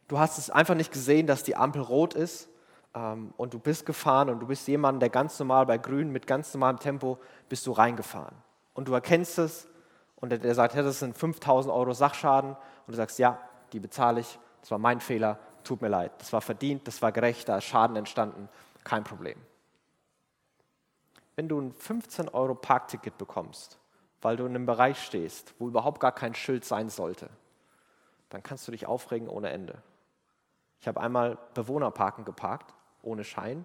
du 0.08 0.18
hast 0.18 0.38
es 0.38 0.50
einfach 0.50 0.74
nicht 0.74 0.92
gesehen, 0.92 1.26
dass 1.26 1.42
die 1.42 1.56
Ampel 1.56 1.82
rot 1.82 2.14
ist 2.14 2.48
ähm, 2.94 3.32
und 3.36 3.54
du 3.54 3.58
bist 3.58 3.86
gefahren 3.86 4.28
und 4.28 4.40
du 4.40 4.46
bist 4.46 4.66
jemand, 4.68 5.02
der 5.02 5.10
ganz 5.10 5.38
normal 5.38 5.66
bei 5.66 5.78
Grün 5.78 6.10
mit 6.10 6.26
ganz 6.26 6.52
normalem 6.54 6.78
Tempo 6.78 7.18
bist 7.48 7.66
du 7.66 7.72
reingefahren. 7.72 8.34
Und 8.74 8.88
du 8.88 8.94
erkennst 8.94 9.38
es 9.38 9.68
und 10.16 10.30
der, 10.30 10.38
der 10.38 10.54
sagt, 10.54 10.74
ja, 10.74 10.82
das 10.82 10.98
sind 10.98 11.16
5000 11.16 11.72
Euro 11.72 11.92
Sachschaden. 11.92 12.50
Und 12.50 12.88
du 12.88 12.94
sagst, 12.94 13.18
ja, 13.18 13.38
die 13.72 13.80
bezahle 13.80 14.20
ich, 14.20 14.38
das 14.60 14.70
war 14.70 14.78
mein 14.78 15.00
Fehler, 15.00 15.38
tut 15.64 15.82
mir 15.82 15.88
leid, 15.88 16.12
das 16.18 16.32
war 16.32 16.40
verdient, 16.40 16.86
das 16.86 17.02
war 17.02 17.12
gerecht, 17.12 17.48
da 17.48 17.58
ist 17.58 17.64
Schaden 17.64 17.96
entstanden, 17.96 18.48
kein 18.84 19.04
Problem. 19.04 19.38
Wenn 21.34 21.48
du 21.48 21.60
ein 21.60 21.72
15 21.72 22.28
Euro 22.30 22.54
Parkticket 22.54 23.18
bekommst, 23.18 23.78
weil 24.22 24.36
du 24.36 24.44
in 24.44 24.54
einem 24.54 24.66
Bereich 24.66 25.02
stehst, 25.02 25.54
wo 25.58 25.68
überhaupt 25.68 26.00
gar 26.00 26.12
kein 26.12 26.34
Schild 26.34 26.64
sein 26.64 26.88
sollte, 26.88 27.28
dann 28.28 28.42
kannst 28.42 28.66
du 28.66 28.72
dich 28.72 28.86
aufregen 28.86 29.28
ohne 29.28 29.50
Ende. 29.50 29.82
Ich 30.80 30.88
habe 30.88 31.00
einmal 31.00 31.38
Bewohnerparken 31.54 32.24
geparkt, 32.24 32.74
ohne 33.02 33.24
Schein. 33.24 33.64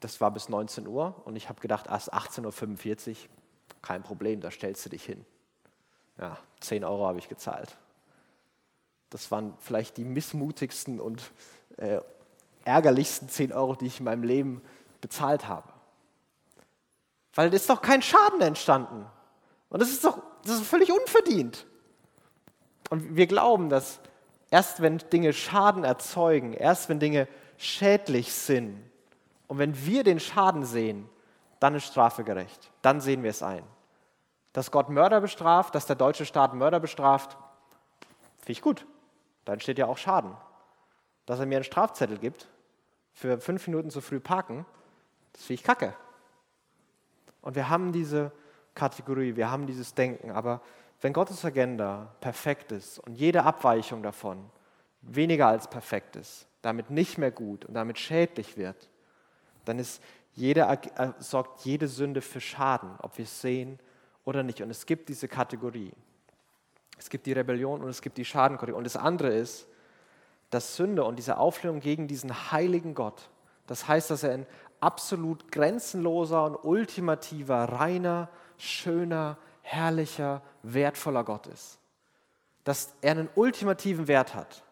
Das 0.00 0.20
war 0.20 0.30
bis 0.30 0.48
19 0.48 0.86
Uhr 0.86 1.14
und 1.24 1.36
ich 1.36 1.48
habe 1.48 1.60
gedacht, 1.60 1.86
erst 1.88 2.12
18.45 2.12 3.10
Uhr, 3.10 3.16
kein 3.82 4.02
Problem, 4.02 4.40
da 4.40 4.50
stellst 4.50 4.84
du 4.84 4.90
dich 4.90 5.04
hin. 5.04 5.24
Ja, 6.18 6.38
10 6.60 6.84
Euro 6.84 7.06
habe 7.06 7.18
ich 7.18 7.28
gezahlt. 7.28 7.76
Das 9.10 9.30
waren 9.30 9.54
vielleicht 9.60 9.96
die 9.96 10.04
missmutigsten 10.04 11.00
und 11.00 11.32
äh, 11.76 12.00
ärgerlichsten 12.64 13.28
10 13.28 13.52
Euro, 13.52 13.74
die 13.74 13.86
ich 13.86 13.98
in 13.98 14.04
meinem 14.04 14.22
Leben 14.22 14.62
bezahlt 15.00 15.48
habe. 15.48 15.72
Weil 17.34 17.48
es 17.48 17.62
ist 17.62 17.70
doch 17.70 17.82
kein 17.82 18.02
Schaden 18.02 18.40
entstanden. 18.40 19.06
Und 19.68 19.80
das 19.80 19.90
ist 19.90 20.04
doch 20.04 20.22
das 20.44 20.60
ist 20.60 20.66
völlig 20.66 20.92
unverdient. 20.92 21.66
Und 22.90 23.16
wir 23.16 23.26
glauben, 23.26 23.68
dass 23.68 24.00
erst 24.50 24.82
wenn 24.82 24.98
Dinge 24.98 25.32
Schaden 25.32 25.84
erzeugen, 25.84 26.52
erst 26.52 26.88
wenn 26.88 27.00
Dinge 27.00 27.28
schädlich 27.56 28.32
sind 28.32 28.82
und 29.48 29.58
wenn 29.58 29.84
wir 29.86 30.04
den 30.04 30.20
Schaden 30.20 30.64
sehen, 30.64 31.08
dann 31.60 31.74
ist 31.74 31.86
Strafe 31.86 32.24
gerecht. 32.24 32.70
Dann 32.82 33.00
sehen 33.00 33.22
wir 33.22 33.30
es 33.30 33.42
ein. 33.42 33.64
Dass 34.52 34.70
Gott 34.70 34.88
Mörder 34.88 35.20
bestraft, 35.20 35.74
dass 35.74 35.86
der 35.86 35.96
deutsche 35.96 36.26
Staat 36.26 36.54
Mörder 36.54 36.78
bestraft, 36.78 37.36
finde 38.38 38.52
ich 38.52 38.62
gut. 38.62 38.86
Da 39.44 39.52
entsteht 39.52 39.78
ja 39.78 39.86
auch 39.86 39.98
Schaden. 39.98 40.36
Dass 41.26 41.40
er 41.40 41.46
mir 41.46 41.56
einen 41.56 41.64
Strafzettel 41.64 42.18
gibt, 42.18 42.48
für 43.12 43.40
fünf 43.40 43.66
Minuten 43.66 43.90
zu 43.90 44.00
früh 44.00 44.20
parken, 44.20 44.66
das 45.32 45.42
finde 45.42 45.54
ich 45.60 45.62
kacke. 45.64 45.94
Und 47.40 47.56
wir 47.56 47.68
haben 47.68 47.92
diese 47.92 48.32
Kategorie, 48.74 49.36
wir 49.36 49.50
haben 49.50 49.66
dieses 49.66 49.94
Denken, 49.94 50.30
aber 50.30 50.60
wenn 51.04 51.12
Gottes 51.12 51.44
Agenda 51.44 52.14
perfekt 52.22 52.72
ist 52.72 52.98
und 52.98 53.12
jede 53.12 53.42
Abweichung 53.42 54.02
davon 54.02 54.42
weniger 55.02 55.48
als 55.48 55.68
perfekt 55.68 56.16
ist, 56.16 56.46
damit 56.62 56.88
nicht 56.88 57.18
mehr 57.18 57.30
gut 57.30 57.66
und 57.66 57.74
damit 57.74 57.98
schädlich 57.98 58.56
wird, 58.56 58.88
dann 59.66 59.78
ist 59.78 60.02
jede, 60.32 60.62
äh, 60.62 61.12
sorgt 61.18 61.66
jede 61.66 61.88
Sünde 61.88 62.22
für 62.22 62.40
Schaden, 62.40 62.88
ob 63.02 63.18
wir 63.18 63.24
es 63.24 63.42
sehen 63.42 63.78
oder 64.24 64.42
nicht. 64.42 64.62
Und 64.62 64.70
es 64.70 64.86
gibt 64.86 65.10
diese 65.10 65.28
Kategorie. 65.28 65.92
Es 66.96 67.10
gibt 67.10 67.26
die 67.26 67.32
Rebellion 67.32 67.82
und 67.82 67.90
es 67.90 68.00
gibt 68.00 68.16
die 68.16 68.24
Schadenkategorie. 68.24 68.78
Und 68.78 68.84
das 68.84 68.96
andere 68.96 69.28
ist, 69.34 69.66
dass 70.48 70.74
Sünde 70.74 71.04
und 71.04 71.16
diese 71.16 71.36
Auflehnung 71.36 71.80
gegen 71.80 72.08
diesen 72.08 72.50
heiligen 72.50 72.94
Gott, 72.94 73.28
das 73.66 73.86
heißt, 73.86 74.10
dass 74.10 74.22
er 74.22 74.32
ein 74.32 74.46
absolut 74.80 75.52
grenzenloser 75.52 76.44
und 76.44 76.64
ultimativer, 76.64 77.64
reiner, 77.64 78.30
schöner, 78.56 79.36
herrlicher, 79.64 80.42
wertvoller 80.62 81.24
Gott 81.24 81.48
ist. 81.48 81.80
Dass 82.62 82.94
er 83.00 83.12
einen 83.12 83.28
ultimativen 83.34 84.06
Wert 84.06 84.34
hat 84.34 84.62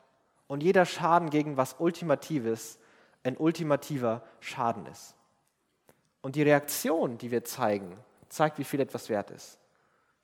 und 0.47 0.63
jeder 0.63 0.87
Schaden 0.87 1.31
gegen 1.31 1.57
was 1.57 1.77
Ultimatives 1.79 2.79
ein 3.25 3.37
ultimativer 3.37 4.23
Schaden 4.41 4.87
ist. 4.87 5.15
Und 6.21 6.37
die 6.37 6.43
Reaktion, 6.43 7.19
die 7.19 7.31
wir 7.31 7.45
zeigen 7.45 7.97
zeigt, 8.33 8.59
wie 8.59 8.65
viel 8.65 8.81
etwas 8.81 9.09
wert 9.09 9.31
ist. 9.31 9.59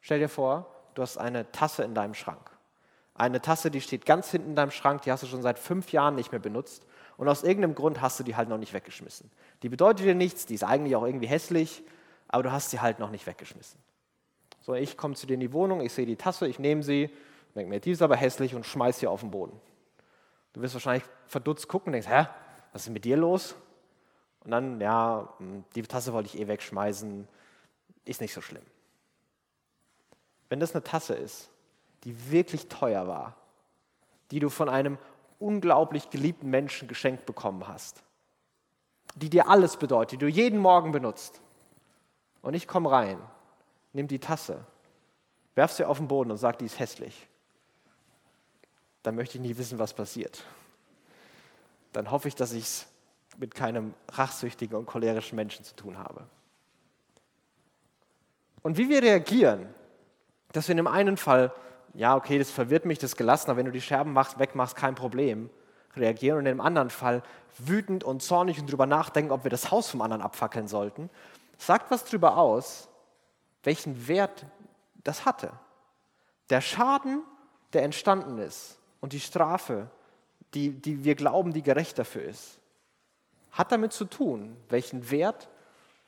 Stell 0.00 0.18
dir 0.18 0.28
vor, 0.28 0.66
du 0.94 1.02
hast 1.02 1.18
eine 1.18 1.50
Tasse 1.52 1.82
in 1.82 1.94
deinem 1.94 2.14
Schrank. 2.14 2.50
Eine 3.14 3.40
Tasse, 3.42 3.70
die 3.70 3.80
steht 3.80 4.06
ganz 4.06 4.30
hinten 4.30 4.50
in 4.50 4.56
deinem 4.56 4.70
Schrank, 4.70 5.02
die 5.02 5.12
hast 5.12 5.22
du 5.22 5.26
schon 5.26 5.42
seit 5.42 5.58
fünf 5.58 5.92
Jahren 5.92 6.14
nicht 6.14 6.32
mehr 6.32 6.40
benutzt 6.40 6.86
und 7.16 7.28
aus 7.28 7.42
irgendeinem 7.42 7.74
Grund 7.74 8.00
hast 8.00 8.18
du 8.18 8.24
die 8.24 8.36
halt 8.36 8.48
noch 8.48 8.58
nicht 8.58 8.72
weggeschmissen. 8.72 9.30
Die 9.62 9.68
bedeutet 9.68 10.06
dir 10.06 10.14
nichts, 10.14 10.46
die 10.46 10.54
ist 10.54 10.64
eigentlich 10.64 10.96
auch 10.96 11.04
irgendwie 11.04 11.26
hässlich, 11.26 11.82
aber 12.28 12.44
du 12.44 12.52
hast 12.52 12.70
sie 12.70 12.80
halt 12.80 12.98
noch 12.98 13.10
nicht 13.10 13.26
weggeschmissen. 13.26 13.80
So, 14.68 14.74
ich 14.74 14.98
komme 14.98 15.14
zu 15.14 15.26
dir 15.26 15.32
in 15.32 15.40
die 15.40 15.54
Wohnung, 15.54 15.80
ich 15.80 15.94
sehe 15.94 16.04
die 16.04 16.16
Tasse, 16.16 16.46
ich 16.46 16.58
nehme 16.58 16.82
sie, 16.82 17.08
denke 17.54 17.70
mir, 17.70 17.80
die 17.80 17.92
ist 17.92 18.02
aber 18.02 18.16
hässlich 18.16 18.54
und 18.54 18.66
schmeiß 18.66 18.98
sie 18.98 19.06
auf 19.06 19.20
den 19.20 19.30
Boden. 19.30 19.58
Du 20.52 20.60
wirst 20.60 20.74
wahrscheinlich 20.74 21.04
verdutzt 21.26 21.68
gucken 21.68 21.86
und 21.86 21.92
denkst, 21.92 22.06
hä, 22.06 22.26
was 22.74 22.82
ist 22.82 22.92
mit 22.92 23.06
dir 23.06 23.16
los? 23.16 23.54
Und 24.44 24.50
dann, 24.50 24.78
ja, 24.78 25.32
hm, 25.38 25.64
die 25.74 25.80
Tasse 25.84 26.12
wollte 26.12 26.26
ich 26.26 26.38
eh 26.38 26.48
wegschmeißen, 26.48 27.26
ist 28.04 28.20
nicht 28.20 28.34
so 28.34 28.42
schlimm. 28.42 28.62
Wenn 30.50 30.60
das 30.60 30.74
eine 30.74 30.84
Tasse 30.84 31.14
ist, 31.14 31.48
die 32.04 32.30
wirklich 32.30 32.68
teuer 32.68 33.08
war, 33.08 33.36
die 34.30 34.38
du 34.38 34.50
von 34.50 34.68
einem 34.68 34.98
unglaublich 35.38 36.10
geliebten 36.10 36.50
Menschen 36.50 36.88
geschenkt 36.88 37.24
bekommen 37.24 37.66
hast, 37.68 38.02
die 39.14 39.30
dir 39.30 39.48
alles 39.48 39.78
bedeutet, 39.78 40.12
die 40.12 40.18
du 40.26 40.28
jeden 40.28 40.58
Morgen 40.58 40.92
benutzt, 40.92 41.40
und 42.42 42.52
ich 42.52 42.68
komme 42.68 42.90
rein, 42.90 43.18
nimm 43.92 44.08
die 44.08 44.18
Tasse, 44.18 44.64
werf 45.54 45.72
sie 45.72 45.84
auf 45.84 45.98
den 45.98 46.08
Boden 46.08 46.30
und 46.30 46.38
sag, 46.38 46.58
die 46.58 46.66
ist 46.66 46.78
hässlich, 46.78 47.26
dann 49.02 49.14
möchte 49.14 49.38
ich 49.38 49.42
nie 49.42 49.56
wissen, 49.56 49.78
was 49.78 49.94
passiert. 49.94 50.44
Dann 51.92 52.10
hoffe 52.10 52.28
ich, 52.28 52.34
dass 52.34 52.52
ich 52.52 52.64
es 52.64 52.86
mit 53.38 53.54
keinem 53.54 53.94
rachsüchtigen 54.12 54.76
und 54.76 54.86
cholerischen 54.86 55.36
Menschen 55.36 55.64
zu 55.64 55.74
tun 55.74 55.98
habe. 55.98 56.26
Und 58.62 58.76
wie 58.76 58.88
wir 58.88 59.02
reagieren, 59.02 59.68
dass 60.52 60.68
wir 60.68 60.72
in 60.72 60.78
dem 60.78 60.86
einen 60.86 61.16
Fall, 61.16 61.52
ja, 61.94 62.16
okay, 62.16 62.38
das 62.38 62.50
verwirrt 62.50 62.84
mich, 62.84 62.98
das 62.98 63.16
gelassen, 63.16 63.50
aber 63.50 63.58
wenn 63.58 63.66
du 63.66 63.72
die 63.72 63.80
Scherben 63.80 64.12
machst, 64.12 64.38
wegmachst, 64.38 64.76
kein 64.76 64.94
Problem, 64.94 65.50
reagieren 65.96 66.38
und 66.38 66.46
in 66.46 66.56
dem 66.56 66.60
anderen 66.60 66.90
Fall 66.90 67.22
wütend 67.58 68.04
und 68.04 68.22
zornig 68.22 68.60
und 68.60 68.68
darüber 68.68 68.86
nachdenken, 68.86 69.32
ob 69.32 69.44
wir 69.44 69.50
das 69.50 69.70
Haus 69.70 69.88
vom 69.88 70.02
anderen 70.02 70.22
abfackeln 70.22 70.68
sollten, 70.68 71.10
sagt 71.56 71.90
was 71.90 72.04
darüber 72.04 72.36
aus, 72.36 72.88
welchen 73.62 74.08
Wert 74.08 74.46
das 75.04 75.24
hatte. 75.24 75.52
Der 76.50 76.60
Schaden, 76.60 77.22
der 77.72 77.82
entstanden 77.82 78.38
ist 78.38 78.78
und 79.00 79.12
die 79.12 79.20
Strafe, 79.20 79.90
die, 80.54 80.70
die 80.70 81.04
wir 81.04 81.14
glauben, 81.14 81.52
die 81.52 81.62
gerecht 81.62 81.98
dafür 81.98 82.22
ist, 82.22 82.58
hat 83.52 83.72
damit 83.72 83.92
zu 83.92 84.04
tun, 84.04 84.56
welchen 84.68 85.10
Wert 85.10 85.48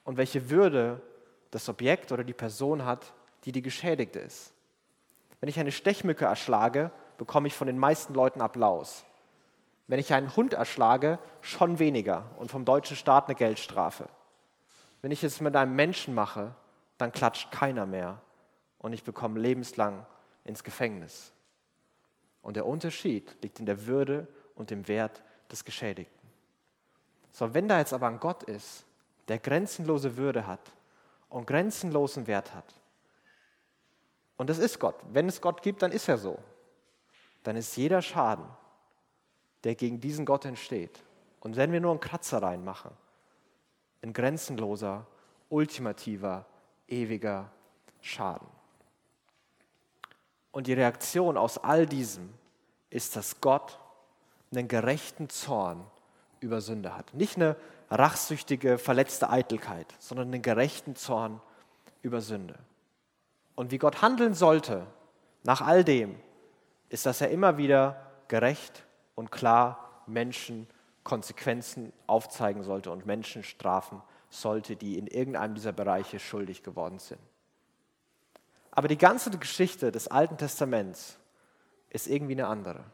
und 0.04 0.16
welche 0.16 0.50
Würde 0.50 1.02
das 1.50 1.68
Objekt 1.68 2.12
oder 2.12 2.24
die 2.24 2.32
Person 2.32 2.84
hat, 2.84 3.12
die 3.44 3.52
die 3.52 3.62
Geschädigte 3.62 4.20
ist. 4.20 4.52
Wenn 5.40 5.48
ich 5.48 5.58
eine 5.58 5.72
Stechmücke 5.72 6.26
erschlage, 6.26 6.90
bekomme 7.18 7.48
ich 7.48 7.54
von 7.54 7.66
den 7.66 7.78
meisten 7.78 8.14
Leuten 8.14 8.40
Applaus. 8.40 9.04
Wenn 9.88 9.98
ich 9.98 10.12
einen 10.14 10.34
Hund 10.36 10.54
erschlage, 10.54 11.18
schon 11.40 11.78
weniger 11.78 12.24
und 12.38 12.50
vom 12.50 12.64
deutschen 12.64 12.96
Staat 12.96 13.26
eine 13.26 13.34
Geldstrafe. 13.34 14.08
Wenn 15.02 15.10
ich 15.10 15.24
es 15.24 15.40
mit 15.40 15.56
einem 15.56 15.74
Menschen 15.74 16.14
mache, 16.14 16.54
dann 17.00 17.12
klatscht 17.12 17.50
keiner 17.50 17.86
mehr 17.86 18.20
und 18.78 18.92
ich 18.92 19.04
bekomme 19.04 19.40
lebenslang 19.40 20.06
ins 20.44 20.64
Gefängnis. 20.64 21.32
Und 22.42 22.56
der 22.56 22.66
Unterschied 22.66 23.36
liegt 23.42 23.60
in 23.60 23.66
der 23.66 23.86
Würde 23.86 24.26
und 24.54 24.70
dem 24.70 24.88
Wert 24.88 25.22
des 25.50 25.64
Geschädigten. 25.64 26.28
So, 27.30 27.54
wenn 27.54 27.68
da 27.68 27.78
jetzt 27.78 27.92
aber 27.92 28.08
ein 28.08 28.20
Gott 28.20 28.42
ist, 28.42 28.84
der 29.28 29.38
grenzenlose 29.38 30.16
Würde 30.16 30.46
hat 30.46 30.72
und 31.28 31.46
grenzenlosen 31.46 32.26
Wert 32.26 32.54
hat, 32.54 32.74
und 34.36 34.48
das 34.48 34.58
ist 34.58 34.78
Gott, 34.78 34.96
wenn 35.12 35.28
es 35.28 35.40
Gott 35.40 35.62
gibt, 35.62 35.82
dann 35.82 35.92
ist 35.92 36.08
er 36.08 36.16
so, 36.16 36.38
dann 37.42 37.56
ist 37.56 37.76
jeder 37.76 38.00
Schaden, 38.00 38.46
der 39.64 39.74
gegen 39.74 40.00
diesen 40.00 40.24
Gott 40.24 40.44
entsteht, 40.44 41.02
und 41.40 41.56
wenn 41.56 41.72
wir 41.72 41.80
nur 41.80 41.90
einen 41.92 42.00
Kratzer 42.00 42.42
reinmachen, 42.42 42.90
ein 44.02 44.12
grenzenloser, 44.12 45.06
ultimativer, 45.48 46.46
ewiger 46.90 47.50
Schaden. 48.00 48.46
Und 50.52 50.66
die 50.66 50.72
Reaktion 50.72 51.36
aus 51.36 51.58
all 51.58 51.86
diesem 51.86 52.28
ist, 52.90 53.16
dass 53.16 53.40
Gott 53.40 53.78
einen 54.52 54.68
gerechten 54.68 55.28
Zorn 55.28 55.84
über 56.40 56.60
Sünde 56.60 56.96
hat. 56.96 57.14
Nicht 57.14 57.36
eine 57.36 57.56
rachsüchtige, 57.90 58.78
verletzte 58.78 59.30
Eitelkeit, 59.30 59.86
sondern 59.98 60.28
einen 60.28 60.42
gerechten 60.42 60.96
Zorn 60.96 61.40
über 62.02 62.20
Sünde. 62.20 62.58
Und 63.54 63.70
wie 63.70 63.78
Gott 63.78 64.02
handeln 64.02 64.34
sollte 64.34 64.86
nach 65.44 65.60
all 65.60 65.84
dem, 65.84 66.16
ist, 66.88 67.06
dass 67.06 67.20
er 67.20 67.30
immer 67.30 67.56
wieder 67.56 68.10
gerecht 68.28 68.84
und 69.14 69.30
klar 69.30 70.02
Menschen 70.06 70.66
Konsequenzen 71.04 71.92
aufzeigen 72.06 72.62
sollte 72.62 72.90
und 72.90 73.06
Menschen 73.06 73.42
strafen 73.42 74.02
sollte, 74.30 74.76
die 74.76 74.96
in 74.96 75.06
irgendeinem 75.06 75.54
dieser 75.54 75.72
Bereiche 75.72 76.18
schuldig 76.18 76.62
geworden 76.62 76.98
sind. 76.98 77.20
Aber 78.70 78.88
die 78.88 78.98
ganze 78.98 79.30
Geschichte 79.30 79.92
des 79.92 80.08
Alten 80.08 80.38
Testaments 80.38 81.18
ist 81.90 82.06
irgendwie 82.06 82.32
eine 82.32 82.46
andere. 82.46 82.84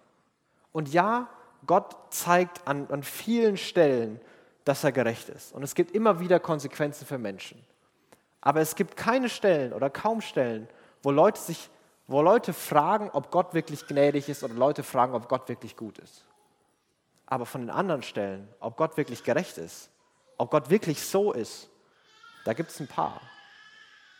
Und 0.72 0.92
ja, 0.92 1.28
Gott 1.66 1.94
zeigt 2.10 2.66
an, 2.66 2.88
an 2.90 3.02
vielen 3.02 3.56
Stellen, 3.56 4.20
dass 4.64 4.84
er 4.84 4.92
gerecht 4.92 5.28
ist. 5.28 5.52
Und 5.52 5.62
es 5.62 5.74
gibt 5.74 5.92
immer 5.92 6.18
wieder 6.18 6.40
Konsequenzen 6.40 7.06
für 7.06 7.18
Menschen. 7.18 7.62
Aber 8.40 8.60
es 8.60 8.74
gibt 8.74 8.96
keine 8.96 9.28
Stellen 9.28 9.72
oder 9.72 9.90
kaum 9.90 10.20
Stellen, 10.20 10.68
wo 11.02 11.10
Leute 11.10 11.40
sich, 11.40 11.68
wo 12.06 12.22
Leute 12.22 12.52
fragen, 12.52 13.10
ob 13.12 13.30
Gott 13.30 13.54
wirklich 13.54 13.86
gnädig 13.86 14.28
ist 14.28 14.42
oder 14.42 14.54
Leute 14.54 14.82
fragen, 14.82 15.14
ob 15.14 15.28
Gott 15.28 15.48
wirklich 15.48 15.76
gut 15.76 15.98
ist. 15.98 16.24
Aber 17.26 17.44
von 17.44 17.60
den 17.60 17.70
anderen 17.70 18.02
Stellen, 18.02 18.48
ob 18.60 18.76
Gott 18.76 18.96
wirklich 18.96 19.24
gerecht 19.24 19.58
ist, 19.58 19.90
ob 20.38 20.50
Gott 20.50 20.70
wirklich 20.70 21.02
so 21.02 21.32
ist, 21.32 21.68
da 22.44 22.52
gibt 22.52 22.70
es 22.70 22.80
ein 22.80 22.86
paar. 22.86 23.20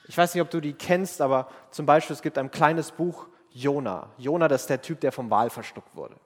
Ich 0.09 0.17
weiß 0.17 0.35
nicht, 0.35 0.43
ob 0.43 0.51
du 0.51 0.61
die 0.61 0.73
kennst, 0.73 1.21
aber 1.21 1.49
zum 1.71 1.87
Beispiel 1.87 2.15
es 2.15 2.23
gibt 2.23 2.39
ein 2.39 2.51
kleines 2.51 2.93
Buch 2.93 3.27
Jona. 3.51 4.11
Jona, 4.19 4.49
das 4.49 4.63
ist 4.63 4.71
der 4.71 4.83
Typ, 4.83 5.01
der 5.01 5.13
vom 5.13 5.31
Wal 5.31 5.51
verschluckt 5.51 5.95
wurde. 5.97 6.17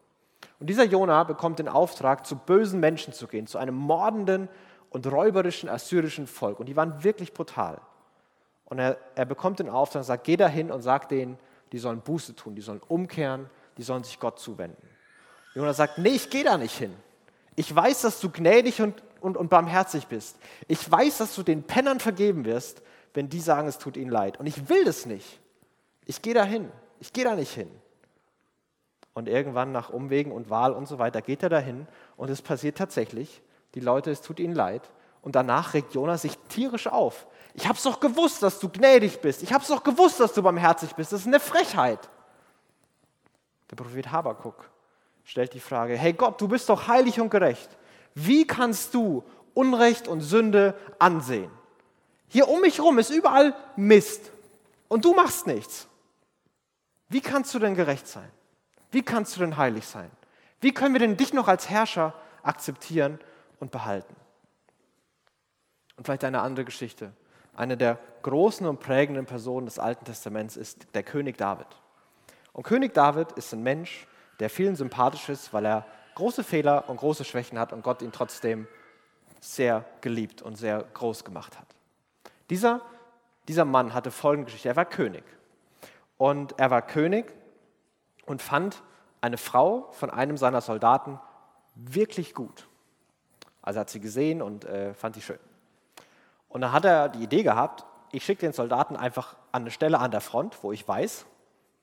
Und 0.59 0.69
dieser 0.69 0.85
Jona 0.85 1.25
bekommt 1.25 1.59
den 1.59 1.69
Auftrag, 1.69 2.27
zu 2.27 2.37
bösen 2.37 2.81
Menschen 2.81 3.13
zu 3.13 3.27
gehen, 3.27 3.47
zu 3.47 3.59
einem 3.59 3.75
mordenden 3.75 4.49
und 4.91 5.07
räuberischen 5.07 5.69
assyrischen 5.69 6.27
Volk. 6.27 6.61
Und 6.61 6.67
die 6.67 6.77
waren 6.77 7.03
wirklich 7.03 7.33
brutal. 7.33 7.81
Und 8.67 8.79
er, 8.79 8.99
er 9.15 9.25
bekommt 9.25 9.59
den 9.59 9.69
Auftrag 9.69 10.01
und 10.01 10.07
sagt, 10.07 10.25
geh 10.25 10.37
dahin 10.37 10.71
und 10.71 10.83
sag 10.83 11.09
denen, 11.09 11.39
die 11.73 11.79
sollen 11.79 12.01
Buße 12.01 12.35
tun, 12.37 12.55
die 12.55 12.63
sollen 12.63 12.83
umkehren, 12.89 13.49
die 13.77 13.83
sollen 13.83 14.05
sich 14.05 14.21
Gott 14.21 14.39
zuwenden. 14.39 14.89
Jona 15.55 15.73
sagt, 15.73 15.99
nee, 15.99 16.11
ich 16.11 16.31
gehe 16.31 16.45
da 16.45 16.59
nicht 16.59 16.77
hin. 16.77 16.95
Ich 17.57 17.75
weiß, 17.75 18.03
dass 18.03 18.21
du 18.21 18.31
gnädig 18.31 18.81
und, 18.83 19.03
und, 19.21 19.37
und 19.37 19.51
barmherzig 19.51 20.07
bist. 20.07 20.37
Ich 20.69 20.91
weiß, 20.91 21.19
dass 21.19 21.35
du 21.35 21.43
den 21.43 21.63
Pennern 21.63 22.01
vergeben 22.01 22.45
wirst, 22.45 22.83
wenn 23.15 23.29
die 23.29 23.41
sagen, 23.41 23.69
es 23.69 23.79
tut 23.79 23.97
ihnen 23.97 24.11
leid. 24.11 24.39
Und 24.39 24.47
ich 24.47 24.69
will 24.69 24.85
das 24.85 25.07
nicht. 25.07 25.41
Ich 26.07 26.23
gehe 26.23 26.35
da 26.35 26.45
hin. 26.45 26.71
Ich 27.01 27.13
gehe 27.13 27.25
da 27.25 27.35
nicht 27.35 27.53
hin. 27.53 27.71
Und 29.15 29.29
irgendwann 29.29 29.73
nach 29.73 29.91
Umwegen 29.91 30.33
und 30.33 30.51
Wahl 30.51 30.73
und 30.73 30.87
so 30.87 30.99
weiter 30.99 31.21
geht 31.21 31.43
er 31.43 31.49
dahin 31.49 31.87
und 32.17 32.31
es 32.31 32.43
passiert 32.43 32.79
tatsächlich. 32.79 33.43
Die 33.75 33.81
Leute, 33.81 34.11
es 34.11 34.23
tut 34.23 34.41
ihnen 34.41 34.55
leid. 34.55 34.91
Und 35.23 35.37
danach 35.37 35.75
regt 35.75 35.95
Jonas 35.95 36.23
sich 36.23 36.39
tierisch 36.49 36.87
auf. 36.87 37.27
Ich 37.55 37.67
habe 37.67 37.77
es 37.77 37.83
doch 37.83 38.01
gewusst, 38.01 38.43
dass 38.43 38.59
du 38.59 38.69
gnädig 38.69 39.21
bist. 39.21 39.43
Ich 39.43 39.53
habe 39.53 39.63
es 39.63 39.69
doch 39.69 39.83
gewusst, 39.83 40.21
dass 40.21 40.33
du 40.33 40.43
barmherzig 40.43 40.95
bist. 40.95 41.13
Das 41.13 41.21
ist 41.21 41.27
eine 41.27 41.41
Frechheit. 41.41 42.09
Der 43.71 43.77
Prophet 43.77 44.11
Habakuk 44.11 44.71
stellt 45.25 45.53
die 45.53 45.61
Frage, 45.61 45.97
hey 45.97 46.13
Gott, 46.13 46.41
du 46.41 46.49
bist 46.49 46.69
doch 46.69 46.89
heilig 46.89 47.21
und 47.21 47.31
gerecht. 47.31 47.69
Wie 48.15 48.47
kannst 48.47 48.95
du 48.95 49.25
Unrecht 49.55 50.09
und 50.09 50.21
Sünde 50.21 50.75
ansehen? 50.99 51.51
Hier 52.29 52.49
um 52.49 52.61
mich 52.61 52.79
herum 52.79 52.99
ist 52.99 53.11
überall 53.11 53.55
Mist 53.77 54.31
und 54.89 55.05
du 55.05 55.15
machst 55.15 55.47
nichts. 55.47 55.89
Wie 57.09 57.21
kannst 57.21 57.53
du 57.55 57.59
denn 57.59 57.75
gerecht 57.75 58.07
sein? 58.07 58.31
Wie 58.93 59.03
kannst 59.03 59.37
du 59.37 59.41
denn 59.41 59.57
heilig 59.57 59.87
sein? 59.87 60.11
Wie 60.61 60.73
können 60.73 60.95
wir 60.95 61.01
denn 61.01 61.17
dich 61.17 61.33
noch 61.33 61.49
als 61.49 61.69
Herrscher 61.69 62.15
akzeptieren 62.43 63.19
und 63.59 63.71
behalten? 63.71 64.15
Und 65.97 66.05
vielleicht 66.05 66.25
eine 66.25 66.41
andere 66.41 66.65
Geschichte. 66.65 67.13
Eine 67.55 67.77
der 67.77 67.99
großen 68.23 68.67
und 68.67 68.81
prägenden 68.81 69.27
Personen 69.27 69.67
des 69.67 69.79
Alten 69.79 70.05
Testaments 70.05 70.57
ist 70.57 70.87
der 70.95 71.03
König 71.03 71.37
David. 71.37 71.67
Und 72.53 72.63
König 72.63 72.95
David 72.95 73.33
ist 73.33 73.53
ein 73.53 73.63
Mensch, 73.63 74.07
der 74.39 74.51
vielen 74.51 74.77
sympathisch 74.77 75.29
ist, 75.29 75.53
weil 75.53 75.67
er 75.67 75.87
große 76.21 76.45
Fehler 76.45 76.87
und 76.91 76.99
große 76.99 77.25
Schwächen 77.25 77.59
hat 77.59 77.73
und 77.73 77.83
Gott 77.83 78.03
ihn 78.03 78.13
trotzdem 78.13 78.69
sehr 79.41 79.87
geliebt 80.03 80.43
und 80.43 80.57
sehr 80.57 80.83
groß 80.93 81.25
gemacht 81.25 81.59
hat. 81.59 81.67
Dieser, 82.51 82.83
dieser 83.49 83.65
Mann 83.65 83.95
hatte 83.95 84.11
folgende 84.11 84.45
Geschichte. 84.45 84.69
Er 84.69 84.77
war 84.77 84.85
König. 84.85 85.25
Und 86.19 86.59
er 86.59 86.71
war 86.71 86.83
König 86.83 87.33
und 88.27 88.43
fand 88.43 88.83
eine 89.23 89.39
Frau 89.39 89.89
von 89.93 90.11
einem 90.11 90.37
seiner 90.37 90.61
Soldaten 90.61 91.19
wirklich 91.75 92.35
gut. 92.35 92.69
Also 93.63 93.81
hat 93.81 93.89
sie 93.89 94.01
gesehen 94.01 94.43
und 94.43 94.67
äh, 94.67 94.93
fand 94.93 95.15
sie 95.15 95.23
schön. 95.23 95.39
Und 96.51 96.61
dann 96.61 96.73
hat 96.73 96.85
er 96.85 97.09
die 97.09 97.23
Idee 97.23 97.43
gehabt, 97.43 97.87
ich 98.13 98.27
schicke 98.27 98.43
den 98.43 98.53
Soldaten 98.53 98.95
einfach 98.95 99.37
an 99.53 99.63
eine 99.63 99.71
Stelle 99.71 99.99
an 99.99 100.11
der 100.11 100.21
Front, 100.21 100.63
wo 100.63 100.71
ich 100.71 100.87
weiß, 100.87 101.25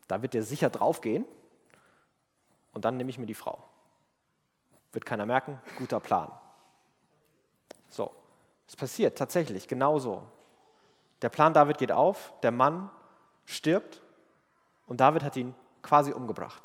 da 0.08 0.22
wird 0.22 0.36
der 0.36 0.44
sicher 0.44 0.70
draufgehen. 0.70 1.26
Und 2.74 2.86
dann 2.86 2.98
nehme 2.98 3.10
ich 3.10 3.18
mir 3.18 3.26
die 3.26 3.34
Frau. 3.34 3.64
Wird 4.94 5.06
keiner 5.06 5.26
merken, 5.26 5.60
guter 5.78 6.00
Plan. 6.00 6.32
So, 7.90 8.12
es 8.68 8.76
passiert 8.76 9.18
tatsächlich 9.18 9.68
genauso. 9.68 10.24
Der 11.22 11.30
Plan 11.30 11.54
David 11.54 11.78
geht 11.78 11.92
auf, 11.92 12.34
der 12.44 12.52
Mann 12.52 12.90
stirbt 13.46 14.02
und 14.88 15.00
David 15.00 15.24
hat 15.24 15.36
ihn 15.36 15.56
quasi 15.82 16.12
umgebracht. 16.12 16.62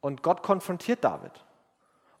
Und 0.00 0.22
Gott 0.22 0.42
konfrontiert 0.42 1.02
David. 1.02 1.44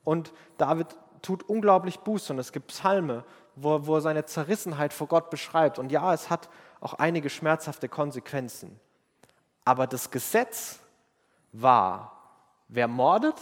Und 0.04 0.32
David 0.58 0.96
tut 1.22 1.42
unglaublich 1.48 2.00
Buße 2.00 2.32
und 2.32 2.38
es 2.38 2.52
gibt 2.52 2.68
Psalme, 2.68 3.24
wo, 3.54 3.86
wo 3.86 3.96
er 3.96 4.00
seine 4.00 4.26
Zerrissenheit 4.26 4.92
vor 4.92 5.08
Gott 5.08 5.30
beschreibt. 5.30 5.78
Und 5.78 5.90
ja, 5.92 6.12
es 6.12 6.30
hat 6.30 6.48
auch 6.80 6.94
einige 6.94 7.30
schmerzhafte 7.30 7.88
Konsequenzen. 7.88 8.80
Aber 9.64 9.86
das 9.86 10.10
Gesetz 10.10 10.80
war, 11.52 12.12
wer 12.68 12.88
mordet 12.88 13.36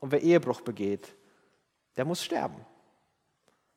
und 0.00 0.12
wer 0.12 0.22
Ehebruch 0.22 0.60
begeht, 0.60 1.14
der 1.96 2.04
muss 2.04 2.22
sterben. 2.22 2.64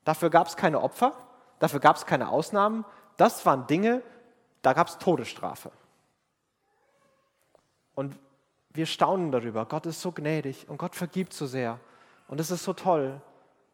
Dafür 0.03 0.29
gab 0.29 0.47
es 0.47 0.55
keine 0.55 0.81
Opfer, 0.81 1.13
dafür 1.59 1.79
gab 1.79 1.95
es 1.95 2.05
keine 2.05 2.29
Ausnahmen. 2.29 2.85
Das 3.17 3.45
waren 3.45 3.67
Dinge, 3.67 4.01
da 4.61 4.73
gab 4.73 4.87
es 4.87 4.97
Todesstrafe. 4.97 5.71
Und 7.95 8.17
wir 8.71 8.85
staunen 8.85 9.31
darüber. 9.31 9.65
Gott 9.65 9.85
ist 9.85 10.01
so 10.01 10.11
gnädig 10.11 10.69
und 10.69 10.77
Gott 10.77 10.95
vergibt 10.95 11.33
so 11.33 11.47
sehr. 11.47 11.79
Und 12.27 12.39
es 12.39 12.51
ist 12.51 12.63
so 12.63 12.73
toll. 12.73 13.19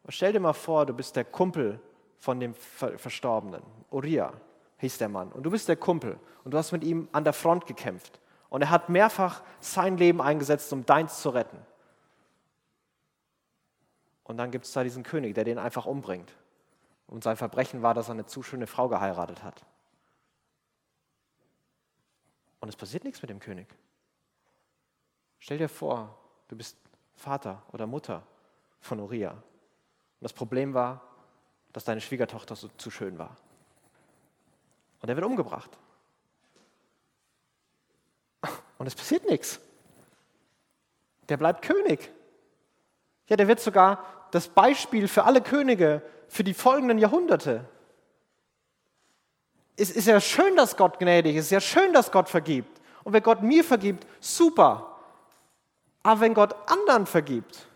Und 0.02 0.12
stell 0.12 0.32
dir 0.32 0.40
mal 0.40 0.52
vor, 0.52 0.86
du 0.86 0.94
bist 0.94 1.16
der 1.16 1.24
Kumpel 1.24 1.80
von 2.18 2.40
dem 2.40 2.54
Verstorbenen. 2.54 3.62
Uriah 3.90 4.32
hieß 4.78 4.98
der 4.98 5.08
Mann. 5.08 5.30
Und 5.32 5.42
du 5.44 5.50
bist 5.50 5.68
der 5.68 5.76
Kumpel. 5.76 6.18
Und 6.44 6.52
du 6.52 6.58
hast 6.58 6.72
mit 6.72 6.82
ihm 6.82 7.08
an 7.12 7.24
der 7.24 7.32
Front 7.32 7.66
gekämpft. 7.66 8.20
Und 8.48 8.62
er 8.62 8.70
hat 8.70 8.88
mehrfach 8.88 9.42
sein 9.60 9.96
Leben 9.96 10.20
eingesetzt, 10.20 10.72
um 10.72 10.86
deins 10.86 11.20
zu 11.20 11.30
retten. 11.30 11.58
Und 14.26 14.38
dann 14.38 14.50
gibt 14.50 14.64
es 14.64 14.72
da 14.72 14.82
diesen 14.82 15.04
König, 15.04 15.34
der 15.36 15.44
den 15.44 15.58
einfach 15.58 15.86
umbringt. 15.86 16.32
Und 17.06 17.22
sein 17.22 17.36
Verbrechen 17.36 17.82
war, 17.82 17.94
dass 17.94 18.08
er 18.08 18.14
eine 18.14 18.26
zu 18.26 18.42
schöne 18.42 18.66
Frau 18.66 18.88
geheiratet 18.88 19.44
hat. 19.44 19.64
Und 22.58 22.68
es 22.68 22.74
passiert 22.74 23.04
nichts 23.04 23.22
mit 23.22 23.30
dem 23.30 23.38
König. 23.38 23.68
Stell 25.38 25.58
dir 25.58 25.68
vor, 25.68 26.18
du 26.48 26.56
bist 26.56 26.76
Vater 27.14 27.62
oder 27.70 27.86
Mutter 27.86 28.26
von 28.80 28.98
Uriah. 28.98 29.30
Und 29.30 29.42
das 30.20 30.32
Problem 30.32 30.74
war, 30.74 31.02
dass 31.72 31.84
deine 31.84 32.00
Schwiegertochter 32.00 32.56
so 32.56 32.68
zu 32.68 32.90
schön 32.90 33.18
war. 33.18 33.36
Und 35.02 35.08
er 35.08 35.14
wird 35.14 35.26
umgebracht. 35.26 35.70
Und 38.78 38.88
es 38.88 38.94
passiert 38.96 39.24
nichts. 39.28 39.60
Der 41.28 41.36
bleibt 41.36 41.62
König. 41.62 42.10
Ja, 43.28 43.36
der 43.36 43.48
wird 43.48 43.60
sogar 43.60 44.04
das 44.30 44.48
Beispiel 44.48 45.08
für 45.08 45.24
alle 45.24 45.40
Könige 45.40 46.02
für 46.28 46.44
die 46.44 46.54
folgenden 46.54 46.98
Jahrhunderte. 46.98 47.64
Es 49.76 49.90
ist 49.90 50.06
ja 50.06 50.20
schön, 50.20 50.56
dass 50.56 50.76
Gott 50.76 50.98
gnädig 50.98 51.36
ist. 51.36 51.46
Es 51.46 51.46
ist 51.46 51.50
ja 51.52 51.60
schön, 51.60 51.92
dass 51.92 52.10
Gott 52.10 52.28
vergibt. 52.28 52.80
Und 53.04 53.12
wenn 53.12 53.22
Gott 53.22 53.42
mir 53.42 53.62
vergibt, 53.62 54.06
super. 54.20 54.96
Aber 56.02 56.20
wenn 56.20 56.34
Gott 56.34 56.54
anderen 56.66 57.06
vergibt, 57.06 57.66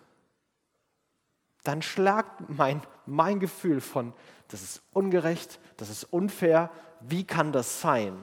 dann 1.65 1.83
schlagt 1.83 2.49
mein, 2.49 2.83
mein 3.07 3.39
Gefühl 3.39 3.81
von, 3.81 4.13
das 4.49 4.63
ist 4.63 4.83
ungerecht, 4.93 5.61
das 5.77 5.91
ist 5.91 6.05
unfair, 6.05 6.71
wie 7.01 7.25
kann 7.25 7.53
das 7.53 7.81
sein? 7.81 8.17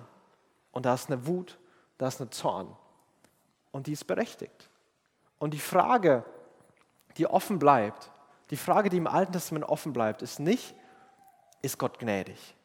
Und 0.72 0.86
da 0.86 0.94
ist 0.94 1.10
eine 1.10 1.26
Wut, 1.28 1.58
da 1.98 2.08
ist 2.08 2.20
eine 2.20 2.30
Zorn. 2.30 2.76
Und 3.72 3.88
die 3.88 3.94
ist 3.94 4.06
berechtigt. 4.06 4.70
Und 5.40 5.54
die 5.54 5.60
Frage, 5.60 6.24
die 7.18 7.28
offen 7.28 7.60
bleibt, 7.60 8.12
die 8.50 8.58
Frage, 8.58 8.90
die 8.90 8.98
im 8.98 9.08
Alten 9.08 9.34
Testament 9.34 9.66
offen 9.66 9.94
bleibt, 9.94 10.22
ist 10.22 10.40
nicht, 10.40 10.74
ist 11.62 11.78
Gott 11.78 12.00
gnädig? 12.00 12.56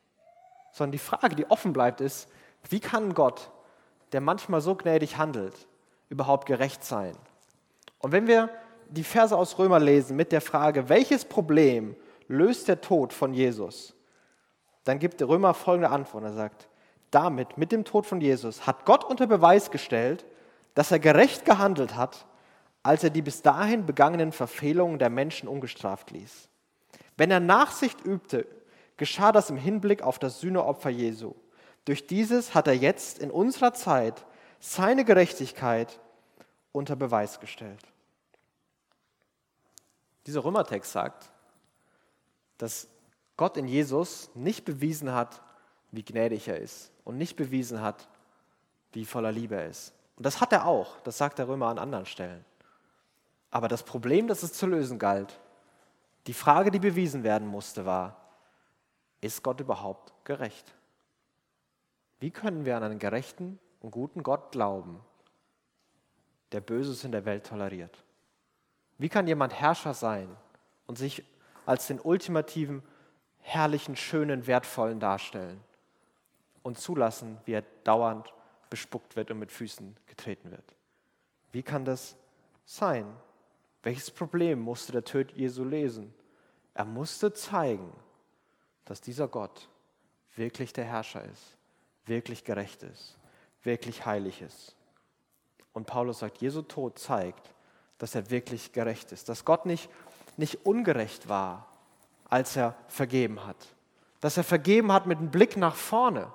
Sondern 0.72 0.92
die 0.92 0.98
Frage, 0.98 1.34
die 1.34 1.50
offen 1.50 1.72
bleibt, 1.72 2.00
ist, 2.00 2.28
wie 2.70 2.80
kann 2.80 3.14
Gott, 3.14 3.50
der 4.12 4.20
manchmal 4.20 4.60
so 4.60 4.74
gnädig 4.74 5.18
handelt, 5.18 5.54
überhaupt 6.08 6.46
gerecht 6.46 6.84
sein? 6.84 7.16
Und 7.98 8.12
wenn 8.12 8.26
wir 8.26 8.50
die 8.88 9.04
Verse 9.04 9.36
aus 9.36 9.58
Römer 9.58 9.80
lesen 9.80 10.16
mit 10.16 10.32
der 10.32 10.40
Frage, 10.40 10.88
welches 10.88 11.24
Problem 11.24 11.96
löst 12.28 12.68
der 12.68 12.80
Tod 12.80 13.12
von 13.12 13.34
Jesus, 13.34 13.94
dann 14.84 14.98
gibt 14.98 15.20
der 15.20 15.28
Römer 15.28 15.54
folgende 15.54 15.90
Antwort. 15.90 16.24
Er 16.24 16.32
sagt, 16.32 16.68
damit, 17.10 17.58
mit 17.58 17.72
dem 17.72 17.84
Tod 17.84 18.06
von 18.06 18.20
Jesus, 18.20 18.66
hat 18.66 18.84
Gott 18.84 19.04
unter 19.04 19.26
Beweis 19.26 19.70
gestellt, 19.70 20.24
dass 20.74 20.90
er 20.90 20.98
gerecht 20.98 21.44
gehandelt 21.44 21.96
hat, 21.96 22.26
als 22.82 23.04
er 23.04 23.10
die 23.10 23.22
bis 23.22 23.42
dahin 23.42 23.86
begangenen 23.86 24.32
Verfehlungen 24.32 24.98
der 24.98 25.10
Menschen 25.10 25.48
ungestraft 25.48 26.10
ließ. 26.10 26.48
Wenn 27.16 27.30
er 27.30 27.40
Nachsicht 27.40 28.04
übte, 28.04 28.46
geschah 28.96 29.32
das 29.32 29.50
im 29.50 29.56
Hinblick 29.56 30.02
auf 30.02 30.18
das 30.18 30.40
Sühneopfer 30.40 30.90
Jesu. 30.90 31.34
Durch 31.84 32.06
dieses 32.06 32.54
hat 32.54 32.66
er 32.66 32.74
jetzt 32.74 33.18
in 33.18 33.30
unserer 33.30 33.74
Zeit 33.74 34.24
seine 34.60 35.04
Gerechtigkeit 35.04 36.00
unter 36.72 36.96
Beweis 36.96 37.40
gestellt. 37.40 37.84
Dieser 40.26 40.44
Römertext 40.44 40.92
sagt, 40.92 41.30
dass 42.58 42.88
Gott 43.36 43.56
in 43.56 43.66
Jesus 43.66 44.30
nicht 44.34 44.64
bewiesen 44.64 45.12
hat, 45.12 45.42
wie 45.90 46.04
gnädig 46.04 46.48
er 46.48 46.58
ist 46.58 46.92
und 47.04 47.18
nicht 47.18 47.36
bewiesen 47.36 47.80
hat, 47.80 48.08
wie 48.92 49.04
voller 49.04 49.32
Liebe 49.32 49.56
er 49.56 49.68
ist. 49.68 49.92
Und 50.16 50.26
das 50.26 50.40
hat 50.40 50.52
er 50.52 50.66
auch, 50.66 51.00
das 51.00 51.18
sagt 51.18 51.38
der 51.38 51.48
Römer 51.48 51.66
an 51.66 51.78
anderen 51.78 52.06
Stellen. 52.06 52.44
Aber 53.52 53.68
das 53.68 53.84
Problem, 53.84 54.26
das 54.26 54.42
es 54.42 54.54
zu 54.54 54.66
lösen 54.66 54.98
galt, 54.98 55.38
die 56.26 56.32
Frage, 56.32 56.70
die 56.70 56.78
bewiesen 56.78 57.22
werden 57.22 57.46
musste, 57.46 57.84
war, 57.84 58.16
ist 59.20 59.42
Gott 59.42 59.60
überhaupt 59.60 60.12
gerecht? 60.24 60.74
Wie 62.18 62.30
können 62.30 62.64
wir 62.64 62.76
an 62.76 62.82
einen 62.82 62.98
gerechten 62.98 63.58
und 63.80 63.90
guten 63.90 64.22
Gott 64.22 64.52
glauben, 64.52 65.00
der 66.52 66.60
Böses 66.60 67.04
in 67.04 67.12
der 67.12 67.26
Welt 67.26 67.46
toleriert? 67.46 68.02
Wie 68.96 69.10
kann 69.10 69.26
jemand 69.26 69.52
Herrscher 69.52 69.94
sein 69.94 70.34
und 70.86 70.96
sich 70.96 71.22
als 71.66 71.86
den 71.88 72.00
ultimativen, 72.00 72.82
herrlichen, 73.40 73.96
schönen, 73.96 74.46
wertvollen 74.46 74.98
darstellen 74.98 75.60
und 76.62 76.78
zulassen, 76.78 77.38
wie 77.44 77.52
er 77.52 77.64
dauernd 77.84 78.32
bespuckt 78.70 79.14
wird 79.14 79.30
und 79.30 79.40
mit 79.40 79.52
Füßen 79.52 79.94
getreten 80.06 80.50
wird? 80.50 80.74
Wie 81.52 81.62
kann 81.62 81.84
das 81.84 82.16
sein? 82.64 83.04
Welches 83.82 84.10
Problem 84.10 84.60
musste 84.60 84.92
der 84.92 85.04
Tod 85.04 85.32
Jesu 85.32 85.64
lesen? 85.64 86.14
Er 86.74 86.84
musste 86.84 87.32
zeigen, 87.32 87.92
dass 88.84 89.00
dieser 89.00 89.28
Gott 89.28 89.68
wirklich 90.36 90.72
der 90.72 90.84
Herrscher 90.84 91.24
ist, 91.24 91.56
wirklich 92.06 92.44
gerecht 92.44 92.82
ist, 92.82 93.18
wirklich 93.62 94.06
heilig 94.06 94.40
ist. 94.42 94.76
Und 95.72 95.86
Paulus 95.86 96.20
sagt, 96.20 96.38
Jesu 96.38 96.62
Tod 96.62 96.98
zeigt, 96.98 97.54
dass 97.98 98.14
er 98.14 98.30
wirklich 98.30 98.72
gerecht 98.72 99.12
ist, 99.12 99.28
dass 99.28 99.44
Gott 99.44 99.66
nicht, 99.66 99.88
nicht 100.36 100.66
ungerecht 100.66 101.28
war, 101.28 101.68
als 102.28 102.56
er 102.56 102.74
vergeben 102.88 103.46
hat, 103.46 103.56
dass 104.20 104.36
er 104.36 104.44
vergeben 104.44 104.92
hat 104.92 105.06
mit 105.06 105.18
einem 105.18 105.30
Blick 105.30 105.56
nach 105.56 105.74
vorne, 105.74 106.32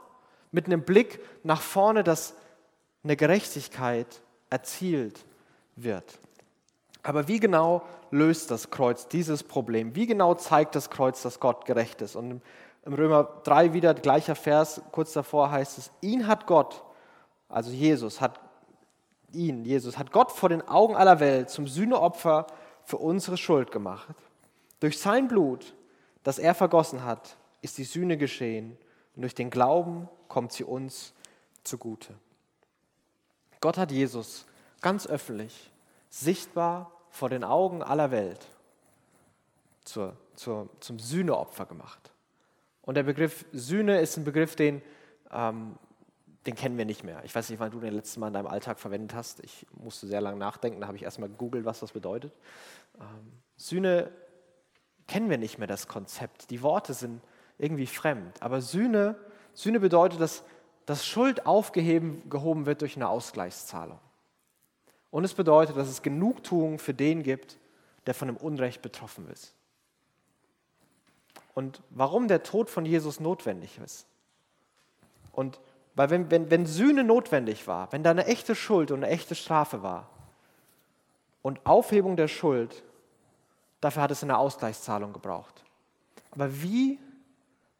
mit 0.52 0.66
einem 0.66 0.84
Blick 0.84 1.20
nach 1.44 1.62
vorne, 1.62 2.04
dass 2.04 2.36
eine 3.04 3.16
Gerechtigkeit 3.16 4.22
erzielt 4.50 5.26
wird. 5.76 6.20
Aber 7.08 7.30
wie 7.30 7.40
genau 7.40 7.84
löst 8.12 8.52
das 8.52 8.70
Kreuz 8.70 9.08
dieses 9.08 9.42
Problem? 9.42 9.96
Wie 9.96 10.08
genau 10.08 10.34
zeigt 10.34 10.76
das 10.76 10.90
Kreuz, 10.90 11.22
dass 11.22 11.40
Gott 11.40 11.64
gerecht 11.64 12.02
ist? 12.02 12.18
Und 12.18 12.42
im 12.84 12.94
Römer 12.94 13.24
3 13.46 13.72
wieder 13.72 13.94
gleicher 13.94 14.36
Vers, 14.36 14.82
kurz 14.92 15.14
davor 15.14 15.50
heißt 15.50 15.78
es, 15.78 15.90
ihn 16.02 16.28
hat 16.28 16.48
Gott, 16.48 16.84
also 17.48 17.72
Jesus, 17.72 18.20
hat 18.20 18.42
ihn, 19.32 19.64
Jesus, 19.64 19.98
hat 19.98 20.12
Gott 20.12 20.34
vor 20.34 20.50
den 20.50 20.68
Augen 20.68 20.98
aller 20.98 21.22
Welt 21.22 21.50
zum 21.50 21.66
Sühneopfer 21.66 22.46
für 22.84 22.98
unsere 22.98 23.38
Schuld 23.38 23.72
gemacht. 23.72 24.14
Durch 24.82 25.00
sein 25.00 25.30
Blut, 25.30 25.76
das 26.24 26.40
er 26.40 26.56
vergossen 26.56 27.06
hat, 27.06 27.38
ist 27.62 27.78
die 27.78 27.86
Sühne 27.86 28.18
geschehen 28.18 28.78
und 29.16 29.22
durch 29.22 29.34
den 29.34 29.50
Glauben 29.50 30.10
kommt 30.28 30.52
sie 30.52 30.66
uns 30.66 31.14
zugute. 31.64 32.14
Gott 33.62 33.78
hat 33.78 33.94
Jesus 33.94 34.46
ganz 34.82 35.08
öffentlich, 35.08 35.72
sichtbar 36.10 36.92
vor 37.18 37.30
den 37.30 37.44
Augen 37.44 37.82
aller 37.82 38.12
Welt 38.12 38.46
zur, 39.84 40.16
zur, 40.36 40.70
zum 40.80 41.00
Sühneopfer 41.00 41.66
gemacht. 41.66 42.12
Und 42.84 42.96
der 42.96 43.04
Begriff 43.04 43.46
Sühne 43.52 44.00
ist 44.00 44.18
ein 44.18 44.24
Begriff, 44.24 44.56
den, 44.56 44.82
ähm, 45.32 45.76
den 46.46 46.56
kennen 46.56 46.78
wir 46.78 46.86
nicht 46.86 47.04
mehr. 47.04 47.24
Ich 47.26 47.34
weiß 47.34 47.50
nicht, 47.50 47.60
wann 47.60 47.72
du 47.72 47.80
den 47.80 47.94
letzten 47.94 48.20
Mal 48.20 48.28
in 48.28 48.34
deinem 48.34 48.48
Alltag 48.48 48.80
verwendet 48.80 49.16
hast. 49.16 49.44
Ich 49.44 49.66
musste 49.72 50.06
sehr 50.08 50.22
lange 50.22 50.38
nachdenken, 50.38 50.80
da 50.80 50.88
habe 50.88 50.96
ich 50.96 51.04
erstmal 51.04 51.30
gegoogelt, 51.30 51.66
was 51.66 51.80
das 51.80 51.92
bedeutet. 51.92 52.38
Ähm, 53.00 53.34
Sühne 53.56 54.12
kennen 55.08 55.30
wir 55.30 55.40
nicht 55.40 55.58
mehr, 55.58 55.68
das 55.68 55.88
Konzept. 55.88 56.52
Die 56.52 56.62
Worte 56.62 56.94
sind 56.94 57.22
irgendwie 57.58 57.88
fremd. 57.88 58.42
Aber 58.44 58.62
Sühne, 58.62 59.16
Sühne 59.54 59.80
bedeutet, 59.80 60.22
dass, 60.22 60.44
dass 60.86 61.06
Schuld 61.06 61.48
aufgehoben 61.48 62.66
wird 62.68 62.82
durch 62.82 62.96
eine 62.96 63.10
Ausgleichszahlung. 63.10 64.00
Und 65.18 65.24
es 65.24 65.34
bedeutet, 65.34 65.76
dass 65.76 65.88
es 65.88 66.04
Genugtuung 66.04 66.78
für 66.78 66.94
den 66.94 67.24
gibt, 67.24 67.58
der 68.06 68.14
von 68.14 68.28
dem 68.28 68.38
Unrecht 68.38 68.84
betroffen 68.84 69.28
ist. 69.32 69.56
Und 71.56 71.82
warum 71.90 72.28
der 72.28 72.44
Tod 72.44 72.70
von 72.70 72.86
Jesus 72.86 73.20
notwendig 73.20 73.80
ist. 73.84 74.06
Und 75.32 75.60
weil 75.96 76.12
wenn, 76.12 76.30
wenn, 76.30 76.52
wenn 76.52 76.68
Sühne 76.68 77.04
notwendig 77.04 77.66
war, 77.66 77.92
wenn 77.92 78.04
da 78.04 78.12
eine 78.12 78.28
echte 78.28 78.54
Schuld 78.54 78.92
und 78.92 79.04
eine 79.04 79.12
echte 79.12 79.34
Strafe 79.34 79.82
war 79.82 80.08
und 81.42 81.66
Aufhebung 81.66 82.16
der 82.16 82.28
Schuld, 82.28 82.84
dafür 83.82 84.04
hat 84.04 84.12
es 84.12 84.22
eine 84.22 84.38
Ausgleichszahlung 84.38 85.14
gebraucht. 85.14 85.64
Aber 86.30 86.62
wie, 86.62 87.00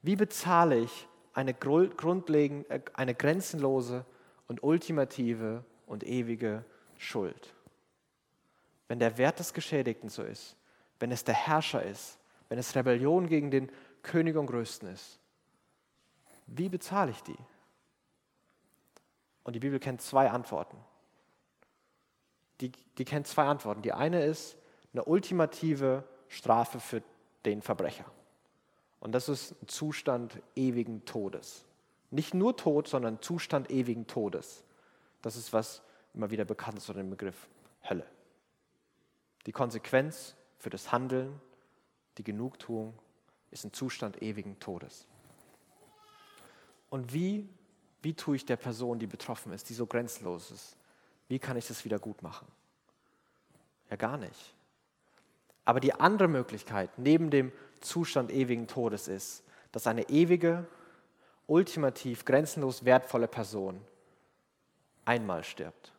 wie 0.02 0.16
bezahle 0.16 0.80
ich 0.80 1.08
eine, 1.36 1.54
grundlegend, 1.54 2.68
äh, 2.72 2.82
eine 2.96 3.14
grenzenlose 3.14 4.06
und 4.48 4.64
ultimative 4.64 5.64
und 5.86 6.04
ewige 6.04 6.66
Schuld. 6.98 7.54
Wenn 8.88 9.00
der 9.00 9.18
Wert 9.18 9.40
des 9.40 9.54
Geschädigten 9.54 10.10
so 10.10 10.24
ist, 10.24 10.56
wenn 11.00 11.12
es 11.12 11.24
der 11.24 11.36
Herrscher 11.36 11.84
ist, 11.84 12.18
wenn 12.50 12.58
es 12.58 12.76
Rebellion 12.76 13.28
gegen 13.28 13.52
den 13.52 13.72
König 14.02 14.36
und 14.36 14.48
Größten 14.48 14.90
ist, 14.90 15.20
wie 16.48 16.70
bezahle 16.70 17.12
ich 17.12 17.22
die? 17.24 17.38
Und 19.44 19.54
die 19.54 19.60
Bibel 19.60 19.80
kennt 19.80 20.02
zwei 20.02 20.30
Antworten. 20.30 20.78
Die, 22.62 22.72
die 22.98 23.06
kennt 23.06 23.28
zwei 23.28 23.46
Antworten. 23.46 23.82
Die 23.82 23.94
eine 23.94 24.24
ist 24.24 24.58
eine 24.94 25.06
ultimative 25.06 26.04
Strafe 26.28 26.80
für 26.80 27.04
den 27.46 27.62
Verbrecher. 27.62 28.06
Und 29.00 29.12
das 29.12 29.30
ist 29.30 29.52
ein 29.62 29.68
Zustand 29.68 30.42
ewigen 30.56 31.06
Todes. 31.06 31.66
Nicht 32.10 32.34
nur 32.34 32.56
Tod, 32.58 32.88
sondern 32.88 33.22
Zustand 33.22 33.70
ewigen 33.70 34.08
Todes. 34.08 34.64
Das 35.22 35.36
ist, 35.36 35.54
was 35.54 35.82
immer 36.18 36.32
wieder 36.32 36.46
bekannt 36.46 36.80
ist 36.80 36.90
unter 36.90 37.02
dem 37.02 37.12
Begriff 37.12 37.48
Hölle. 37.88 38.06
Die 39.46 39.52
Konsequenz 39.52 40.36
für 40.58 40.72
das 40.72 40.92
Handeln, 40.92 41.40
die 42.18 42.24
Genugtuung 42.24 42.98
ist 43.52 43.64
ein 43.64 43.72
Zustand 43.72 44.22
ewigen 44.22 44.60
Todes. 44.60 45.08
Und 46.90 47.14
wie, 47.14 47.48
wie 48.02 48.16
tue 48.16 48.36
ich 48.36 48.46
der 48.46 48.56
Person, 48.56 48.98
die 48.98 49.08
betroffen 49.08 49.54
ist, 49.54 49.70
die 49.70 49.76
so 49.76 49.86
grenzenlos 49.86 50.52
ist, 50.52 50.76
wie 51.28 51.40
kann 51.40 51.56
ich 51.56 51.68
das 51.68 51.86
wieder 51.86 52.00
gut 52.00 52.24
machen? 52.24 52.48
Ja, 53.90 53.96
gar 53.96 54.18
nicht. 54.18 54.56
Aber 55.66 55.80
die 55.80 55.94
andere 55.94 56.28
Möglichkeit 56.28 56.98
neben 56.98 57.30
dem 57.30 57.52
Zustand 57.80 58.32
ewigen 58.32 58.68
Todes 58.68 59.08
ist, 59.08 59.44
dass 59.72 59.86
eine 59.86 60.10
ewige, 60.10 60.66
ultimativ 61.46 62.26
grenzenlos 62.26 62.86
wertvolle 62.86 63.28
Person 63.28 63.80
einmal 65.06 65.44
stirbt. 65.44 65.94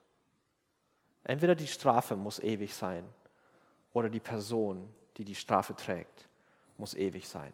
Entweder 1.24 1.54
die 1.54 1.66
Strafe 1.66 2.16
muss 2.16 2.38
ewig 2.38 2.74
sein 2.74 3.04
oder 3.92 4.08
die 4.08 4.20
Person, 4.20 4.88
die 5.16 5.24
die 5.24 5.34
Strafe 5.34 5.74
trägt, 5.74 6.28
muss 6.76 6.94
ewig 6.94 7.28
sein. 7.28 7.52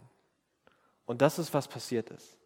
Und 1.06 1.22
das 1.22 1.38
ist, 1.38 1.52
was 1.52 1.68
passiert 1.68 2.10
ist. 2.10 2.36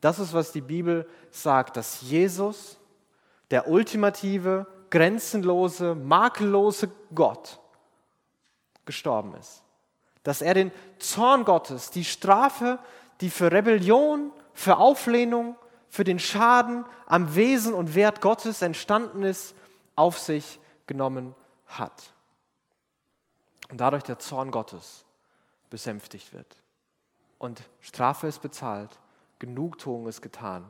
Das 0.00 0.18
ist, 0.18 0.32
was 0.32 0.52
die 0.52 0.60
Bibel 0.60 1.08
sagt, 1.30 1.76
dass 1.76 2.02
Jesus, 2.02 2.78
der 3.50 3.68
ultimative, 3.68 4.66
grenzenlose, 4.90 5.94
makellose 5.94 6.90
Gott, 7.14 7.58
gestorben 8.84 9.34
ist. 9.34 9.62
Dass 10.22 10.42
er 10.42 10.54
den 10.54 10.72
Zorn 10.98 11.44
Gottes, 11.44 11.90
die 11.90 12.04
Strafe, 12.04 12.78
die 13.20 13.30
für 13.30 13.50
Rebellion, 13.50 14.30
für 14.52 14.76
Auflehnung, 14.76 15.56
für 15.88 16.04
den 16.04 16.18
Schaden 16.18 16.84
am 17.06 17.34
Wesen 17.34 17.72
und 17.72 17.94
Wert 17.94 18.20
Gottes 18.20 18.62
entstanden 18.62 19.22
ist, 19.22 19.54
auf 19.96 20.18
sich 20.18 20.60
genommen 20.86 21.34
hat. 21.66 22.12
Und 23.70 23.78
dadurch 23.80 24.02
der 24.02 24.18
Zorn 24.18 24.50
Gottes 24.50 25.04
besänftigt 25.70 26.32
wird. 26.32 26.62
Und 27.38 27.62
Strafe 27.80 28.26
ist 28.26 28.42
bezahlt, 28.42 28.98
Genugtuung 29.38 30.06
ist 30.06 30.22
getan. 30.22 30.64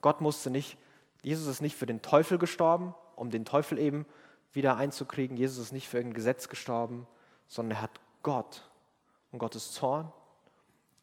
Gott 0.00 0.20
musste 0.20 0.50
nicht, 0.50 0.78
Jesus 1.22 1.46
ist 1.46 1.60
nicht 1.60 1.76
für 1.76 1.86
den 1.86 2.02
Teufel 2.02 2.38
gestorben, 2.38 2.94
um 3.16 3.30
den 3.30 3.44
Teufel 3.44 3.78
eben 3.78 4.06
wieder 4.52 4.76
einzukriegen. 4.76 5.36
Jesus 5.36 5.58
ist 5.58 5.72
nicht 5.72 5.88
für 5.88 5.98
irgendein 5.98 6.14
Gesetz 6.16 6.48
gestorben, 6.48 7.06
sondern 7.46 7.78
er 7.78 7.82
hat 7.82 8.00
Gott 8.22 8.68
und 9.32 9.38
Gottes 9.38 9.72
Zorn 9.72 10.12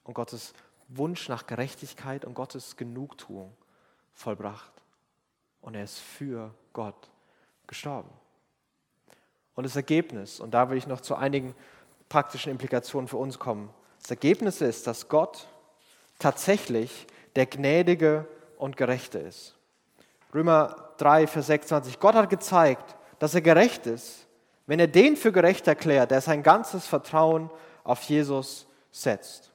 und 0.04 0.14
Gottes 0.14 0.54
Wunsch 0.88 1.30
nach 1.30 1.48
Gerechtigkeit 1.48 2.26
und 2.26 2.34
Gottes 2.34 2.78
Genugtuung 2.78 3.56
vollbracht. 4.14 4.72
Und 5.62 5.76
er 5.76 5.84
ist 5.84 6.00
für 6.00 6.54
Gott 6.74 7.10
gestorben. 7.68 8.10
Und 9.56 9.64
das 9.64 9.76
Ergebnis, 9.76 10.40
und 10.40 10.52
da 10.52 10.70
will 10.70 10.78
ich 10.78 10.88
noch 10.88 11.02
zu 11.02 11.16
einigen 11.16 11.56
praktischen 12.10 12.52
Implikationen 12.52 13.08
für 13.08 13.18
uns 13.18 13.40
kommen, 13.40 13.70
das 14.02 14.12
Ergebnis 14.12 14.62
ist, 14.62 14.86
dass 14.86 15.08
Gott 15.08 15.48
tatsächlich 16.20 17.08
der 17.36 17.46
Gnädige 17.48 18.28
und 18.58 18.78
Gerechte 18.78 19.20
ist. 19.20 19.56
Römer 20.34 20.90
3, 20.98 21.28
Vers 21.28 21.48
26. 21.48 22.00
Gott 22.00 22.16
hat 22.16 22.30
gezeigt, 22.30 22.96
dass 23.20 23.34
er 23.34 23.42
gerecht 23.42 23.88
ist, 23.88 24.28
wenn 24.68 24.80
er 24.80 24.88
den 24.88 25.16
für 25.16 25.32
gerecht 25.32 25.68
erklärt, 25.68 26.12
der 26.12 26.22
sein 26.22 26.44
ganzes 26.44 26.86
Vertrauen 26.86 27.50
auf 27.84 28.02
Jesus 28.04 28.68
setzt. 28.92 29.52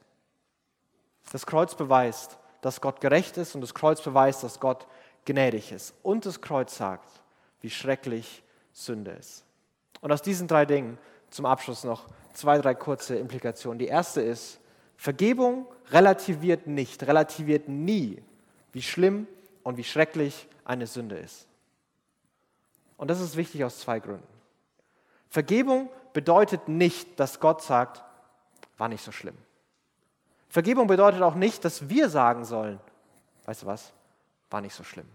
Das 1.31 1.45
Kreuz 1.45 1.75
beweist, 1.75 2.37
dass 2.61 2.81
Gott 2.81 3.01
gerecht 3.01 3.37
ist 3.37 3.55
und 3.55 3.61
das 3.61 3.73
Kreuz 3.73 4.01
beweist, 4.01 4.43
dass 4.43 4.59
Gott 4.59 4.87
gnädig 5.25 5.71
ist. 5.71 5.93
Und 6.03 6.25
das 6.25 6.41
Kreuz 6.41 6.75
sagt, 6.75 7.09
wie 7.61 7.69
schrecklich 7.69 8.43
Sünde 8.73 9.11
ist. 9.11 9.45
Und 10.01 10.11
aus 10.11 10.21
diesen 10.21 10.47
drei 10.47 10.65
Dingen 10.65 10.97
zum 11.29 11.45
Abschluss 11.45 11.83
noch 11.83 12.07
zwei, 12.33 12.57
drei 12.57 12.73
kurze 12.73 13.15
Implikationen. 13.15 13.79
Die 13.79 13.87
erste 13.87 14.21
ist, 14.21 14.59
Vergebung 14.97 15.65
relativiert 15.89 16.67
nicht, 16.67 17.03
relativiert 17.03 17.67
nie, 17.67 18.21
wie 18.71 18.81
schlimm 18.81 19.27
und 19.63 19.77
wie 19.77 19.83
schrecklich 19.83 20.47
eine 20.63 20.87
Sünde 20.87 21.17
ist. 21.17 21.47
Und 22.97 23.09
das 23.09 23.19
ist 23.19 23.35
wichtig 23.35 23.63
aus 23.63 23.79
zwei 23.79 23.99
Gründen. 23.99 24.27
Vergebung 25.29 25.89
bedeutet 26.13 26.67
nicht, 26.67 27.19
dass 27.19 27.39
Gott 27.39 27.63
sagt, 27.63 28.03
war 28.77 28.89
nicht 28.89 29.03
so 29.03 29.11
schlimm. 29.11 29.37
Vergebung 30.49 30.87
bedeutet 30.87 31.21
auch 31.21 31.35
nicht, 31.35 31.63
dass 31.63 31.89
wir 31.89 32.09
sagen 32.09 32.43
sollen, 32.45 32.79
weißt 33.45 33.63
du 33.63 33.65
was, 33.65 33.93
war 34.49 34.61
nicht 34.61 34.75
so 34.75 34.83
schlimm. 34.83 35.07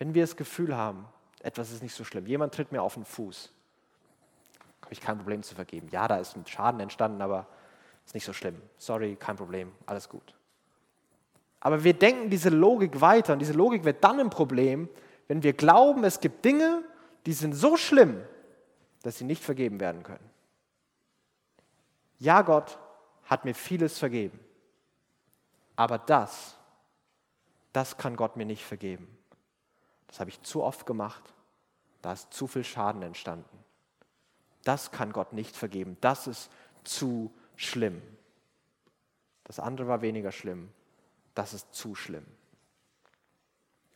Wenn 0.00 0.14
wir 0.14 0.22
das 0.22 0.34
Gefühl 0.34 0.74
haben, 0.74 1.06
etwas 1.42 1.70
ist 1.70 1.82
nicht 1.82 1.94
so 1.94 2.04
schlimm, 2.04 2.26
jemand 2.26 2.54
tritt 2.54 2.72
mir 2.72 2.82
auf 2.82 2.94
den 2.94 3.04
Fuß, 3.04 3.52
habe 4.80 4.92
ich 4.92 5.00
kein 5.00 5.18
Problem 5.18 5.42
zu 5.42 5.54
vergeben. 5.54 5.88
Ja, 5.90 6.08
da 6.08 6.16
ist 6.16 6.34
ein 6.34 6.46
Schaden 6.46 6.80
entstanden, 6.80 7.20
aber 7.20 7.46
ist 8.06 8.14
nicht 8.14 8.24
so 8.24 8.32
schlimm. 8.32 8.60
Sorry, 8.78 9.16
kein 9.16 9.36
Problem, 9.36 9.72
alles 9.84 10.08
gut. 10.08 10.34
Aber 11.60 11.84
wir 11.84 11.92
denken 11.92 12.30
diese 12.30 12.48
Logik 12.48 13.02
weiter 13.02 13.34
und 13.34 13.40
diese 13.40 13.52
Logik 13.52 13.84
wird 13.84 14.02
dann 14.02 14.18
ein 14.18 14.30
Problem, 14.30 14.88
wenn 15.28 15.42
wir 15.42 15.52
glauben, 15.52 16.02
es 16.04 16.18
gibt 16.18 16.46
Dinge, 16.46 16.82
die 17.26 17.34
sind 17.34 17.52
so 17.52 17.76
schlimm, 17.76 18.22
dass 19.02 19.18
sie 19.18 19.24
nicht 19.24 19.44
vergeben 19.44 19.80
werden 19.80 20.02
können. 20.02 20.30
Ja, 22.18 22.40
Gott 22.40 22.78
hat 23.26 23.44
mir 23.44 23.54
vieles 23.54 23.98
vergeben, 23.98 24.40
aber 25.76 25.98
das, 25.98 26.56
das 27.74 27.98
kann 27.98 28.16
Gott 28.16 28.38
mir 28.38 28.46
nicht 28.46 28.64
vergeben. 28.64 29.19
Das 30.10 30.18
habe 30.18 30.30
ich 30.30 30.42
zu 30.42 30.64
oft 30.64 30.86
gemacht, 30.86 31.22
da 32.02 32.12
ist 32.12 32.32
zu 32.32 32.48
viel 32.48 32.64
Schaden 32.64 33.02
entstanden. 33.02 33.64
Das 34.64 34.90
kann 34.90 35.12
Gott 35.12 35.32
nicht 35.32 35.56
vergeben, 35.56 35.96
das 36.00 36.26
ist 36.26 36.50
zu 36.82 37.32
schlimm. 37.54 38.02
Das 39.44 39.60
andere 39.60 39.86
war 39.86 40.02
weniger 40.02 40.32
schlimm, 40.32 40.72
das 41.36 41.54
ist 41.54 41.72
zu 41.72 41.94
schlimm. 41.94 42.26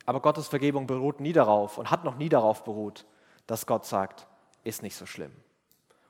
Aber 0.07 0.21
Gottes 0.21 0.47
Vergebung 0.47 0.87
beruht 0.87 1.19
nie 1.19 1.33
darauf 1.33 1.79
und 1.79 1.91
hat 1.91 2.05
noch 2.05 2.17
nie 2.17 2.29
darauf 2.29 2.63
beruht, 2.63 3.07
dass 3.49 3.67
Gott 3.67 3.85
sagt, 3.85 4.29
ist 4.63 4.83
nicht 4.83 4.97
so 4.97 5.07
schlimm. 5.07 5.33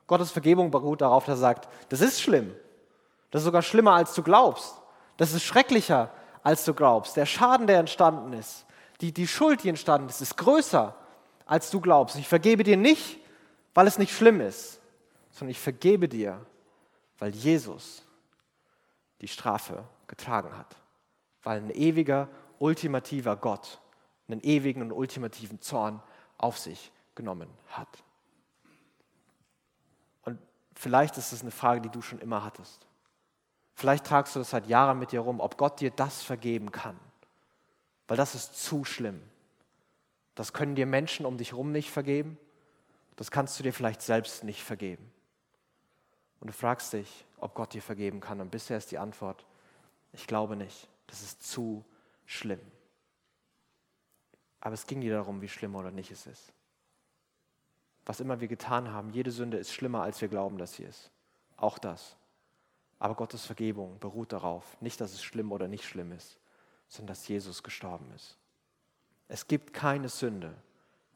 Gottes 0.05 0.31
Vergebung 0.31 0.69
beruht 0.69 1.01
darauf, 1.01 1.25
dass 1.25 1.39
er 1.39 1.41
sagt, 1.41 1.67
das 1.89 2.01
ist 2.01 2.21
schlimm. 2.21 2.53
Das 3.31 3.41
ist 3.41 3.45
sogar 3.45 3.63
schlimmer, 3.63 3.93
als 3.93 4.13
du 4.13 4.21
glaubst. 4.21 4.79
Das 5.17 5.33
ist 5.33 5.43
schrecklicher, 5.43 6.11
als 6.43 6.63
du 6.63 6.75
glaubst. 6.75 7.17
Der 7.17 7.25
Schaden, 7.25 7.65
der 7.65 7.79
entstanden 7.79 8.33
ist, 8.33 8.65
die, 9.01 9.11
die 9.11 9.27
Schuld, 9.27 9.63
die 9.63 9.69
entstanden 9.69 10.09
ist, 10.09 10.21
ist 10.21 10.37
größer, 10.37 10.95
als 11.45 11.69
du 11.71 11.81
glaubst. 11.81 12.15
Ich 12.15 12.27
vergebe 12.27 12.63
dir 12.63 12.77
nicht, 12.77 13.19
weil 13.73 13.87
es 13.87 13.97
nicht 13.97 14.15
schlimm 14.15 14.41
ist, 14.41 14.79
sondern 15.31 15.51
ich 15.51 15.59
vergebe 15.59 16.07
dir, 16.07 16.45
weil 17.19 17.31
Jesus 17.31 18.03
die 19.21 19.27
Strafe 19.27 19.83
getragen 20.07 20.57
hat. 20.57 20.75
Weil 21.43 21.61
ein 21.61 21.71
ewiger, 21.71 22.29
ultimativer 22.59 23.35
Gott 23.35 23.79
einen 24.27 24.41
ewigen 24.41 24.81
und 24.81 24.91
ultimativen 24.91 25.61
Zorn 25.61 26.01
auf 26.37 26.57
sich 26.57 26.91
genommen 27.13 27.49
hat. 27.69 28.03
Und 30.23 30.39
vielleicht 30.73 31.17
ist 31.17 31.31
es 31.31 31.41
eine 31.41 31.51
Frage, 31.51 31.81
die 31.81 31.89
du 31.89 32.01
schon 32.01 32.19
immer 32.19 32.43
hattest. 32.43 32.85
Vielleicht 33.75 34.05
tragst 34.05 34.35
du 34.35 34.39
das 34.39 34.49
seit 34.49 34.67
Jahren 34.67 34.99
mit 34.99 35.11
dir 35.11 35.19
rum, 35.19 35.39
ob 35.39 35.57
Gott 35.57 35.79
dir 35.79 35.91
das 35.91 36.23
vergeben 36.23 36.71
kann. 36.71 36.97
Weil 38.07 38.17
das 38.17 38.35
ist 38.35 38.61
zu 38.63 38.85
schlimm. 38.85 39.21
Das 40.35 40.53
können 40.53 40.75
dir 40.75 40.85
Menschen 40.85 41.25
um 41.25 41.37
dich 41.37 41.51
herum 41.51 41.71
nicht 41.71 41.89
vergeben. 41.89 42.37
Das 43.15 43.31
kannst 43.31 43.57
du 43.57 43.63
dir 43.63 43.73
vielleicht 43.73 44.01
selbst 44.01 44.43
nicht 44.43 44.63
vergeben. 44.63 45.11
Und 46.39 46.47
du 46.47 46.53
fragst 46.53 46.93
dich, 46.93 47.25
ob 47.37 47.55
Gott 47.55 47.73
dir 47.73 47.81
vergeben 47.81 48.19
kann. 48.19 48.41
Und 48.41 48.51
bisher 48.51 48.77
ist 48.77 48.91
die 48.91 48.97
Antwort, 48.97 49.45
ich 50.13 50.27
glaube 50.27 50.55
nicht. 50.55 50.89
Das 51.07 51.21
ist 51.21 51.43
zu 51.43 51.85
schlimm. 52.25 52.59
Aber 54.59 54.73
es 54.73 54.87
ging 54.87 54.99
nie 54.99 55.09
darum, 55.09 55.41
wie 55.41 55.47
schlimm 55.47 55.75
oder 55.75 55.91
nicht 55.91 56.11
es 56.11 56.27
ist. 56.27 56.51
Was 58.05 58.19
immer 58.19 58.39
wir 58.39 58.47
getan 58.47 58.91
haben, 58.91 59.09
jede 59.11 59.31
Sünde 59.31 59.57
ist 59.57 59.71
schlimmer, 59.71 60.01
als 60.01 60.21
wir 60.21 60.27
glauben, 60.27 60.57
dass 60.57 60.73
sie 60.73 60.83
ist. 60.83 61.11
Auch 61.57 61.77
das. 61.77 62.17
Aber 62.99 63.15
Gottes 63.15 63.45
Vergebung 63.45 63.99
beruht 63.99 64.31
darauf, 64.31 64.79
nicht, 64.81 65.01
dass 65.01 65.13
es 65.13 65.23
schlimm 65.23 65.51
oder 65.51 65.67
nicht 65.67 65.85
schlimm 65.85 66.11
ist, 66.11 66.37
sondern 66.87 67.07
dass 67.07 67.27
Jesus 67.27 67.63
gestorben 67.63 68.11
ist. 68.15 68.37
Es 69.27 69.47
gibt 69.47 69.73
keine 69.73 70.09
Sünde, 70.09 70.53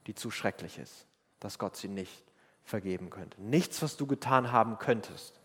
die 0.08 0.15
zu 0.15 0.32
schrecklich 0.32 0.77
ist, 0.77 1.05
dass 1.39 1.60
Gott 1.60 1.77
sie 1.77 1.88
nicht 1.88 2.23
vergeben 2.63 3.10
könnte. 3.10 3.41
Nichts, 3.41 3.82
was 3.82 3.97
du 3.97 4.08
getan 4.08 4.51
haben 4.51 4.77
könntest. 4.79 5.39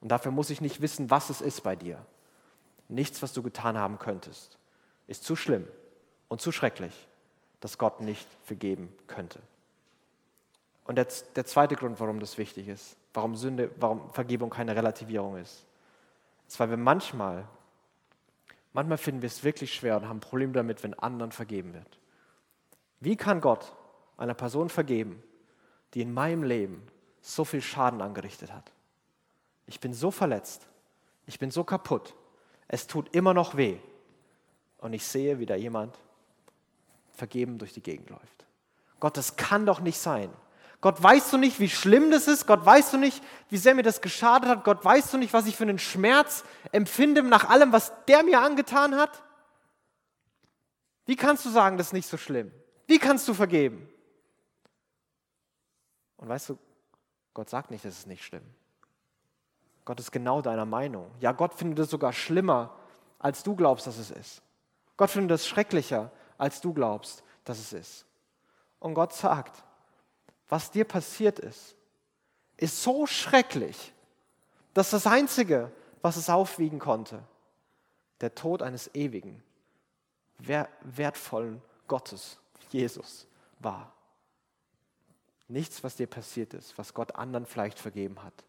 Und 0.00 0.08
dafür 0.08 0.32
muss 0.32 0.50
ich 0.50 0.60
nicht 0.60 0.80
wissen, 0.80 1.10
was 1.10 1.30
es 1.30 1.40
ist 1.40 1.62
bei 1.62 1.76
dir. 1.76 2.04
Nichts, 2.88 3.22
was 3.22 3.32
du 3.32 3.42
getan 3.42 3.78
haben 3.78 3.98
könntest, 3.98 4.58
ist 5.06 5.24
zu 5.24 5.36
schlimm 5.36 5.66
und 6.28 6.40
zu 6.40 6.52
schrecklich, 6.52 7.08
dass 7.60 7.78
Gott 7.78 8.00
nicht 8.00 8.26
vergeben 8.42 8.92
könnte. 9.06 9.40
Und 10.84 10.96
der, 10.96 11.06
der 11.36 11.46
zweite 11.46 11.76
Grund, 11.76 12.00
warum 12.00 12.20
das 12.20 12.38
wichtig 12.38 12.68
ist, 12.68 12.96
warum 13.14 13.36
Sünde, 13.36 13.70
warum 13.78 14.12
Vergebung 14.12 14.50
keine 14.50 14.74
Relativierung 14.74 15.36
ist, 15.36 15.64
ist, 16.48 16.60
weil 16.60 16.70
wir 16.70 16.76
manchmal, 16.76 17.46
manchmal 18.72 18.98
finden 18.98 19.22
wir 19.22 19.26
es 19.26 19.44
wirklich 19.44 19.74
schwer 19.74 19.96
und 19.96 20.08
haben 20.08 20.18
ein 20.18 20.20
Problem 20.20 20.52
damit, 20.52 20.82
wenn 20.82 20.94
anderen 20.94 21.32
vergeben 21.32 21.74
wird. 21.74 21.98
Wie 23.00 23.16
kann 23.16 23.40
Gott 23.40 23.72
einer 24.16 24.34
Person 24.34 24.68
vergeben, 24.68 25.22
die 25.94 26.02
in 26.02 26.12
meinem 26.12 26.42
Leben 26.42 26.86
so 27.20 27.44
viel 27.44 27.62
Schaden 27.62 28.00
angerichtet 28.00 28.52
hat? 28.52 28.72
Ich 29.66 29.80
bin 29.80 29.92
so 29.92 30.10
verletzt, 30.10 30.66
ich 31.26 31.38
bin 31.38 31.50
so 31.50 31.64
kaputt, 31.64 32.14
es 32.68 32.86
tut 32.86 33.14
immer 33.14 33.34
noch 33.34 33.56
weh. 33.56 33.78
Und 34.78 34.94
ich 34.94 35.06
sehe, 35.06 35.38
wie 35.38 35.46
da 35.46 35.54
jemand 35.54 35.96
vergeben 37.12 37.58
durch 37.58 37.72
die 37.72 37.82
Gegend 37.82 38.10
läuft. 38.10 38.46
Gott, 38.98 39.16
das 39.16 39.36
kann 39.36 39.66
doch 39.66 39.80
nicht 39.80 39.98
sein. 39.98 40.30
Gott, 40.82 41.00
weißt 41.00 41.32
du 41.32 41.38
nicht, 41.38 41.60
wie 41.60 41.68
schlimm 41.68 42.10
das 42.10 42.26
ist? 42.26 42.44
Gott, 42.44 42.66
weißt 42.66 42.92
du 42.92 42.98
nicht, 42.98 43.22
wie 43.48 43.56
sehr 43.56 43.76
mir 43.76 43.84
das 43.84 44.00
geschadet 44.00 44.48
hat? 44.48 44.64
Gott, 44.64 44.84
weißt 44.84 45.14
du 45.14 45.18
nicht, 45.18 45.32
was 45.32 45.46
ich 45.46 45.56
für 45.56 45.62
einen 45.62 45.78
Schmerz 45.78 46.42
empfinde 46.72 47.22
nach 47.22 47.48
allem, 47.48 47.72
was 47.72 47.92
der 48.08 48.24
mir 48.24 48.40
angetan 48.40 48.96
hat? 48.96 49.22
Wie 51.06 51.14
kannst 51.14 51.44
du 51.46 51.50
sagen, 51.50 51.78
das 51.78 51.88
ist 51.88 51.92
nicht 51.92 52.08
so 52.08 52.16
schlimm? 52.16 52.50
Wie 52.88 52.98
kannst 52.98 53.28
du 53.28 53.34
vergeben? 53.34 53.88
Und 56.16 56.28
weißt 56.28 56.48
du, 56.48 56.58
Gott 57.32 57.48
sagt 57.48 57.70
nicht, 57.70 57.84
das 57.84 57.98
ist 57.98 58.08
nicht 58.08 58.24
schlimm. 58.24 58.44
Gott 59.84 60.00
ist 60.00 60.10
genau 60.10 60.42
deiner 60.42 60.66
Meinung. 60.66 61.12
Ja, 61.20 61.30
Gott 61.30 61.54
findet 61.54 61.78
es 61.78 61.90
sogar 61.90 62.12
schlimmer, 62.12 62.74
als 63.20 63.44
du 63.44 63.54
glaubst, 63.54 63.86
dass 63.86 63.98
es 63.98 64.10
ist. 64.10 64.42
Gott 64.96 65.10
findet 65.10 65.36
es 65.36 65.46
schrecklicher, 65.46 66.10
als 66.38 66.60
du 66.60 66.74
glaubst, 66.74 67.22
dass 67.44 67.60
es 67.60 67.72
ist. 67.72 68.04
Und 68.80 68.94
Gott 68.94 69.12
sagt, 69.12 69.62
was 70.52 70.70
dir 70.70 70.84
passiert 70.84 71.38
ist, 71.38 71.74
ist 72.58 72.82
so 72.82 73.06
schrecklich, 73.06 73.94
dass 74.74 74.90
das 74.90 75.06
Einzige, 75.06 75.72
was 76.02 76.16
es 76.16 76.28
aufwiegen 76.28 76.78
konnte, 76.78 77.22
der 78.20 78.34
Tod 78.34 78.60
eines 78.60 78.94
ewigen, 78.94 79.42
wertvollen 80.36 81.62
Gottes, 81.88 82.36
Jesus, 82.68 83.26
war. 83.60 83.94
Nichts, 85.48 85.82
was 85.84 85.96
dir 85.96 86.06
passiert 86.06 86.52
ist, 86.52 86.76
was 86.76 86.92
Gott 86.92 87.16
anderen 87.16 87.46
vielleicht 87.46 87.78
vergeben 87.78 88.22
hat, 88.22 88.44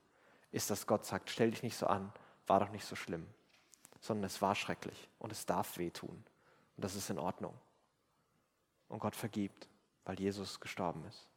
ist, 0.52 0.70
dass 0.72 0.86
Gott 0.86 1.06
sagt, 1.06 1.30
stell 1.30 1.52
dich 1.52 1.64
nicht 1.64 1.78
so 1.78 1.88
an, 1.88 2.12
war 2.48 2.60
doch 2.60 2.72
nicht 2.72 2.86
so 2.86 2.98
schlimm, 2.98 3.26
sondern 4.02 4.26
es 4.26 4.42
war 4.42 4.56
schrecklich 4.56 5.08
und 5.20 5.32
es 5.32 5.46
darf 5.46 5.78
wehtun. 5.78 6.22
Und 6.76 6.84
das 6.84 6.96
ist 6.96 7.10
in 7.10 7.18
Ordnung 7.18 7.58
und 8.90 9.00
Gott 9.00 9.16
vergibt, 9.16 9.70
weil 10.04 10.20
Jesus 10.20 10.60
gestorben 10.60 11.06
ist. 11.06 11.30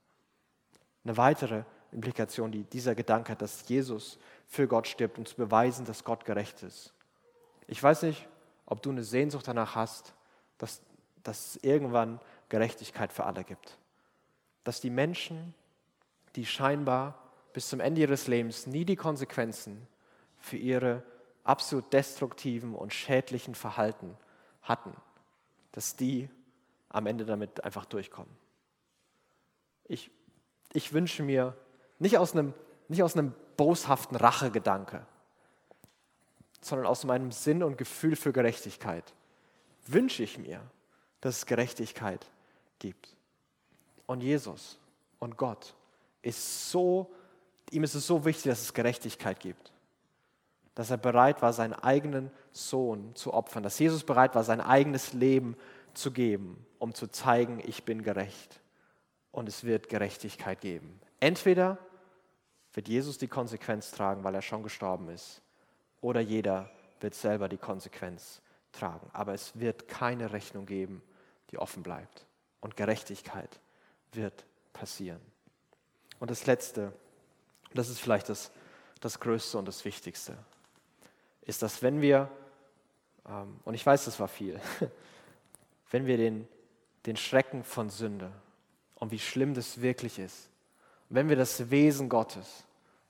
Eine 1.06 1.16
weitere 1.16 1.62
Implikation, 1.92 2.50
die 2.50 2.64
dieser 2.64 2.96
Gedanke 2.96 3.30
hat, 3.32 3.40
dass 3.40 3.68
Jesus 3.68 4.18
für 4.48 4.66
Gott 4.66 4.88
stirbt, 4.88 5.18
um 5.18 5.24
zu 5.24 5.36
beweisen, 5.36 5.86
dass 5.86 6.02
Gott 6.02 6.24
gerecht 6.24 6.64
ist. 6.64 6.92
Ich 7.68 7.80
weiß 7.80 8.02
nicht, 8.02 8.28
ob 8.66 8.82
du 8.82 8.90
eine 8.90 9.04
Sehnsucht 9.04 9.46
danach 9.46 9.76
hast, 9.76 10.14
dass, 10.58 10.82
dass 11.22 11.54
es 11.56 11.64
irgendwann 11.64 12.20
Gerechtigkeit 12.48 13.12
für 13.12 13.24
alle 13.24 13.44
gibt. 13.44 13.78
dass 14.66 14.80
die 14.80 14.90
Menschen, 14.90 15.54
die 16.34 16.44
scheinbar 16.44 17.22
bis 17.52 17.68
zum 17.68 17.78
Ende 17.78 18.00
ihres 18.00 18.26
Lebens 18.26 18.66
nie 18.66 18.84
die 18.84 18.96
Konsequenzen 18.96 19.86
für 20.40 20.56
ihre 20.56 21.04
absolut 21.44 21.92
destruktiven 21.92 22.74
und 22.74 22.92
schädlichen 22.92 23.54
Verhalten 23.54 24.16
hatten, 24.62 24.92
dass 25.70 25.94
die 25.94 26.28
am 26.88 27.06
Ende 27.06 27.24
damit 27.24 27.62
einfach 27.62 27.84
durchkommen. 27.84 28.36
Ich, 29.84 30.10
ich 30.72 30.92
wünsche 30.92 31.22
mir 31.22 31.56
nicht 31.98 32.18
aus 32.18 32.32
einem, 32.32 32.54
nicht 32.88 33.02
aus 33.02 33.16
einem 33.16 33.34
boshaften 33.56 34.16
Rachegedanke, 34.16 35.06
sondern 36.60 36.86
aus 36.86 37.04
meinem 37.04 37.32
Sinn 37.32 37.62
und 37.62 37.78
Gefühl 37.78 38.16
für 38.16 38.32
Gerechtigkeit 38.32 39.14
wünsche 39.86 40.22
ich 40.22 40.38
mir, 40.38 40.60
dass 41.20 41.38
es 41.38 41.46
Gerechtigkeit 41.46 42.26
gibt. 42.78 43.16
Und 44.06 44.20
Jesus 44.20 44.78
und 45.18 45.36
Gott 45.36 45.74
ist 46.22 46.70
so, 46.70 47.10
ihm 47.70 47.84
ist 47.84 47.94
es 47.94 48.06
so 48.06 48.24
wichtig, 48.24 48.50
dass 48.50 48.62
es 48.62 48.74
Gerechtigkeit 48.74 49.40
gibt. 49.40 49.72
Dass 50.74 50.90
er 50.90 50.98
bereit 50.98 51.40
war, 51.40 51.52
seinen 51.52 51.72
eigenen 51.72 52.30
Sohn 52.52 53.14
zu 53.14 53.32
opfern. 53.32 53.62
Dass 53.62 53.78
Jesus 53.78 54.04
bereit 54.04 54.34
war, 54.34 54.44
sein 54.44 54.60
eigenes 54.60 55.12
Leben 55.12 55.56
zu 55.94 56.10
geben, 56.10 56.64
um 56.78 56.94
zu 56.94 57.06
zeigen, 57.06 57.62
ich 57.64 57.84
bin 57.84 58.02
gerecht. 58.02 58.60
Und 59.36 59.50
es 59.50 59.64
wird 59.64 59.90
Gerechtigkeit 59.90 60.62
geben. 60.62 60.98
Entweder 61.20 61.76
wird 62.72 62.88
Jesus 62.88 63.18
die 63.18 63.28
Konsequenz 63.28 63.90
tragen, 63.90 64.24
weil 64.24 64.34
er 64.34 64.40
schon 64.40 64.62
gestorben 64.62 65.10
ist, 65.10 65.42
oder 66.00 66.22
jeder 66.22 66.70
wird 67.00 67.14
selber 67.14 67.46
die 67.50 67.58
Konsequenz 67.58 68.40
tragen. 68.72 69.10
Aber 69.12 69.34
es 69.34 69.60
wird 69.60 69.88
keine 69.88 70.32
Rechnung 70.32 70.64
geben, 70.64 71.02
die 71.50 71.58
offen 71.58 71.82
bleibt. 71.82 72.24
Und 72.62 72.78
Gerechtigkeit 72.78 73.60
wird 74.12 74.46
passieren. 74.72 75.20
Und 76.18 76.30
das 76.30 76.46
Letzte, 76.46 76.94
das 77.74 77.90
ist 77.90 78.00
vielleicht 78.00 78.30
das, 78.30 78.50
das 79.02 79.20
Größte 79.20 79.58
und 79.58 79.68
das 79.68 79.84
Wichtigste, 79.84 80.38
ist, 81.42 81.60
dass 81.60 81.82
wenn 81.82 82.00
wir, 82.00 82.30
ähm, 83.28 83.60
und 83.66 83.74
ich 83.74 83.84
weiß, 83.84 84.06
das 84.06 84.18
war 84.18 84.28
viel, 84.28 84.58
wenn 85.90 86.06
wir 86.06 86.16
den, 86.16 86.48
den 87.04 87.18
Schrecken 87.18 87.64
von 87.64 87.90
Sünde 87.90 88.32
und 88.96 89.12
wie 89.12 89.18
schlimm 89.18 89.54
das 89.54 89.80
wirklich 89.80 90.18
ist, 90.18 90.48
wenn 91.08 91.28
wir 91.28 91.36
das 91.36 91.70
Wesen 91.70 92.08
Gottes 92.08 92.64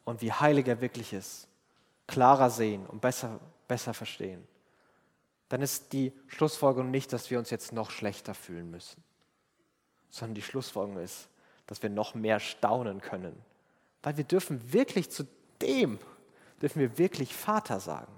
und 0.05 0.21
wie 0.21 0.33
heilig 0.33 0.69
er 0.69 0.81
wirklich 0.81 1.13
ist, 1.13 1.49
klarer 2.07 2.51
sehen 2.51 2.87
und 2.87 3.01
besser, 3.01 3.41
besser 3.67 3.95
verstehen, 3.95 4.47
dann 5.49 5.63
ist 5.63 5.93
die 5.93 6.13
Schlussfolgerung 6.27 6.91
nicht, 6.91 7.13
dass 7.13 7.31
wir 7.31 7.39
uns 7.39 7.51
jetzt 7.51 7.73
noch 7.73 7.91
schlechter 7.91 8.35
fühlen 8.35 8.71
müssen, 8.71 9.03
sondern 10.11 10.35
die 10.35 10.43
Schlussfolgerung 10.43 11.03
ist, 11.03 11.29
dass 11.67 11.83
wir 11.83 11.91
noch 11.91 12.15
mehr 12.15 12.41
staunen 12.41 13.01
können. 13.01 13.37
Weil 14.03 14.17
wir 14.17 14.25
dürfen 14.25 14.73
wirklich 14.73 15.11
zu 15.11 15.25
dem, 15.61 15.99
dürfen 16.61 16.81
wir 16.81 16.99
wirklich 16.99 17.35
Vater 17.35 17.81
sagen. 17.81 18.13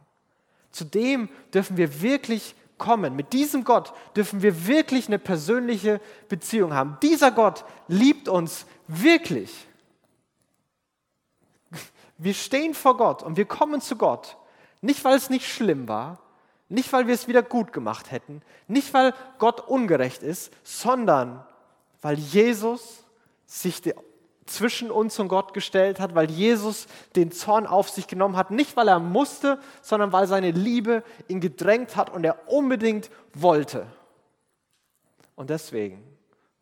Zu 0.70 0.84
dem 0.84 1.28
dürfen 1.52 1.76
wir 1.76 2.02
wirklich 2.02 2.54
kommen. 2.78 3.16
Mit 3.16 3.32
diesem 3.32 3.64
Gott 3.64 3.92
dürfen 4.16 4.42
wir 4.42 4.66
wirklich 4.66 5.08
eine 5.08 5.18
persönliche 5.18 6.00
Beziehung 6.28 6.72
haben. 6.72 6.96
Dieser 7.02 7.30
Gott 7.30 7.64
liebt 7.88 8.28
uns 8.28 8.66
wirklich. 8.86 9.66
Wir 12.16 12.34
stehen 12.34 12.74
vor 12.74 12.96
Gott 12.96 13.22
und 13.22 13.36
wir 13.36 13.44
kommen 13.44 13.80
zu 13.80 13.96
Gott. 13.96 14.36
Nicht, 14.80 15.04
weil 15.04 15.16
es 15.16 15.30
nicht 15.30 15.46
schlimm 15.46 15.88
war, 15.88 16.18
nicht, 16.68 16.92
weil 16.92 17.06
wir 17.06 17.14
es 17.14 17.28
wieder 17.28 17.42
gut 17.42 17.72
gemacht 17.72 18.10
hätten, 18.10 18.42
nicht, 18.66 18.92
weil 18.92 19.14
Gott 19.38 19.60
ungerecht 19.60 20.22
ist, 20.22 20.52
sondern 20.62 21.44
weil 22.02 22.18
Jesus 22.18 23.04
sich 23.46 23.80
zwischen 24.48 24.90
uns 24.90 25.18
und 25.18 25.28
Gott 25.28 25.54
gestellt 25.54 26.00
hat, 26.00 26.14
weil 26.14 26.30
Jesus 26.30 26.86
den 27.16 27.32
Zorn 27.32 27.66
auf 27.66 27.88
sich 27.88 28.06
genommen 28.06 28.36
hat, 28.36 28.50
nicht 28.50 28.76
weil 28.76 28.88
er 28.88 28.98
musste, 28.98 29.58
sondern 29.82 30.12
weil 30.12 30.26
seine 30.26 30.50
Liebe 30.50 31.02
ihn 31.28 31.40
gedrängt 31.40 31.96
hat 31.96 32.10
und 32.10 32.24
er 32.24 32.48
unbedingt 32.48 33.10
wollte. 33.34 33.86
Und 35.36 35.50
deswegen 35.50 36.02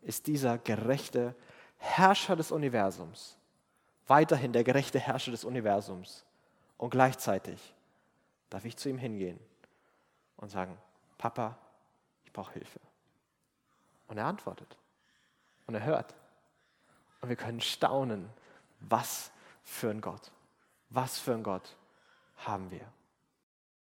ist 0.03 0.27
dieser 0.27 0.59
gerechte 0.59 1.35
Herrscher 1.79 2.37
des 2.37 2.53
Universums 2.53 3.37
weiterhin 4.07 4.53
der 4.53 4.65
gerechte 4.65 4.99
Herrscher 4.99 5.31
des 5.31 5.45
Universums. 5.45 6.25
Und 6.79 6.91
gleichzeitig 6.91 7.75
darf 8.51 8.65
ich 8.65 8.77
zu 8.77 8.89
ihm 8.89 8.99
hingehen 8.99 9.39
und 10.37 10.51
sagen, 10.51 10.77
Papa, 11.19 11.57
ich 12.25 12.33
brauche 12.33 12.53
Hilfe. 12.53 12.81
Und 14.09 14.19
er 14.19 14.27
antwortet. 14.27 14.77
Und 15.67 15.75
er 15.75 15.85
hört. 15.85 16.15
Und 17.21 17.29
wir 17.29 17.37
können 17.37 17.61
staunen, 17.61 18.29
was 18.81 19.31
für 19.63 19.91
ein 19.91 20.01
Gott, 20.01 20.31
was 20.91 21.19
für 21.19 21.35
ein 21.35 21.43
Gott 21.43 21.77
haben 22.37 22.71
wir. 22.71 22.87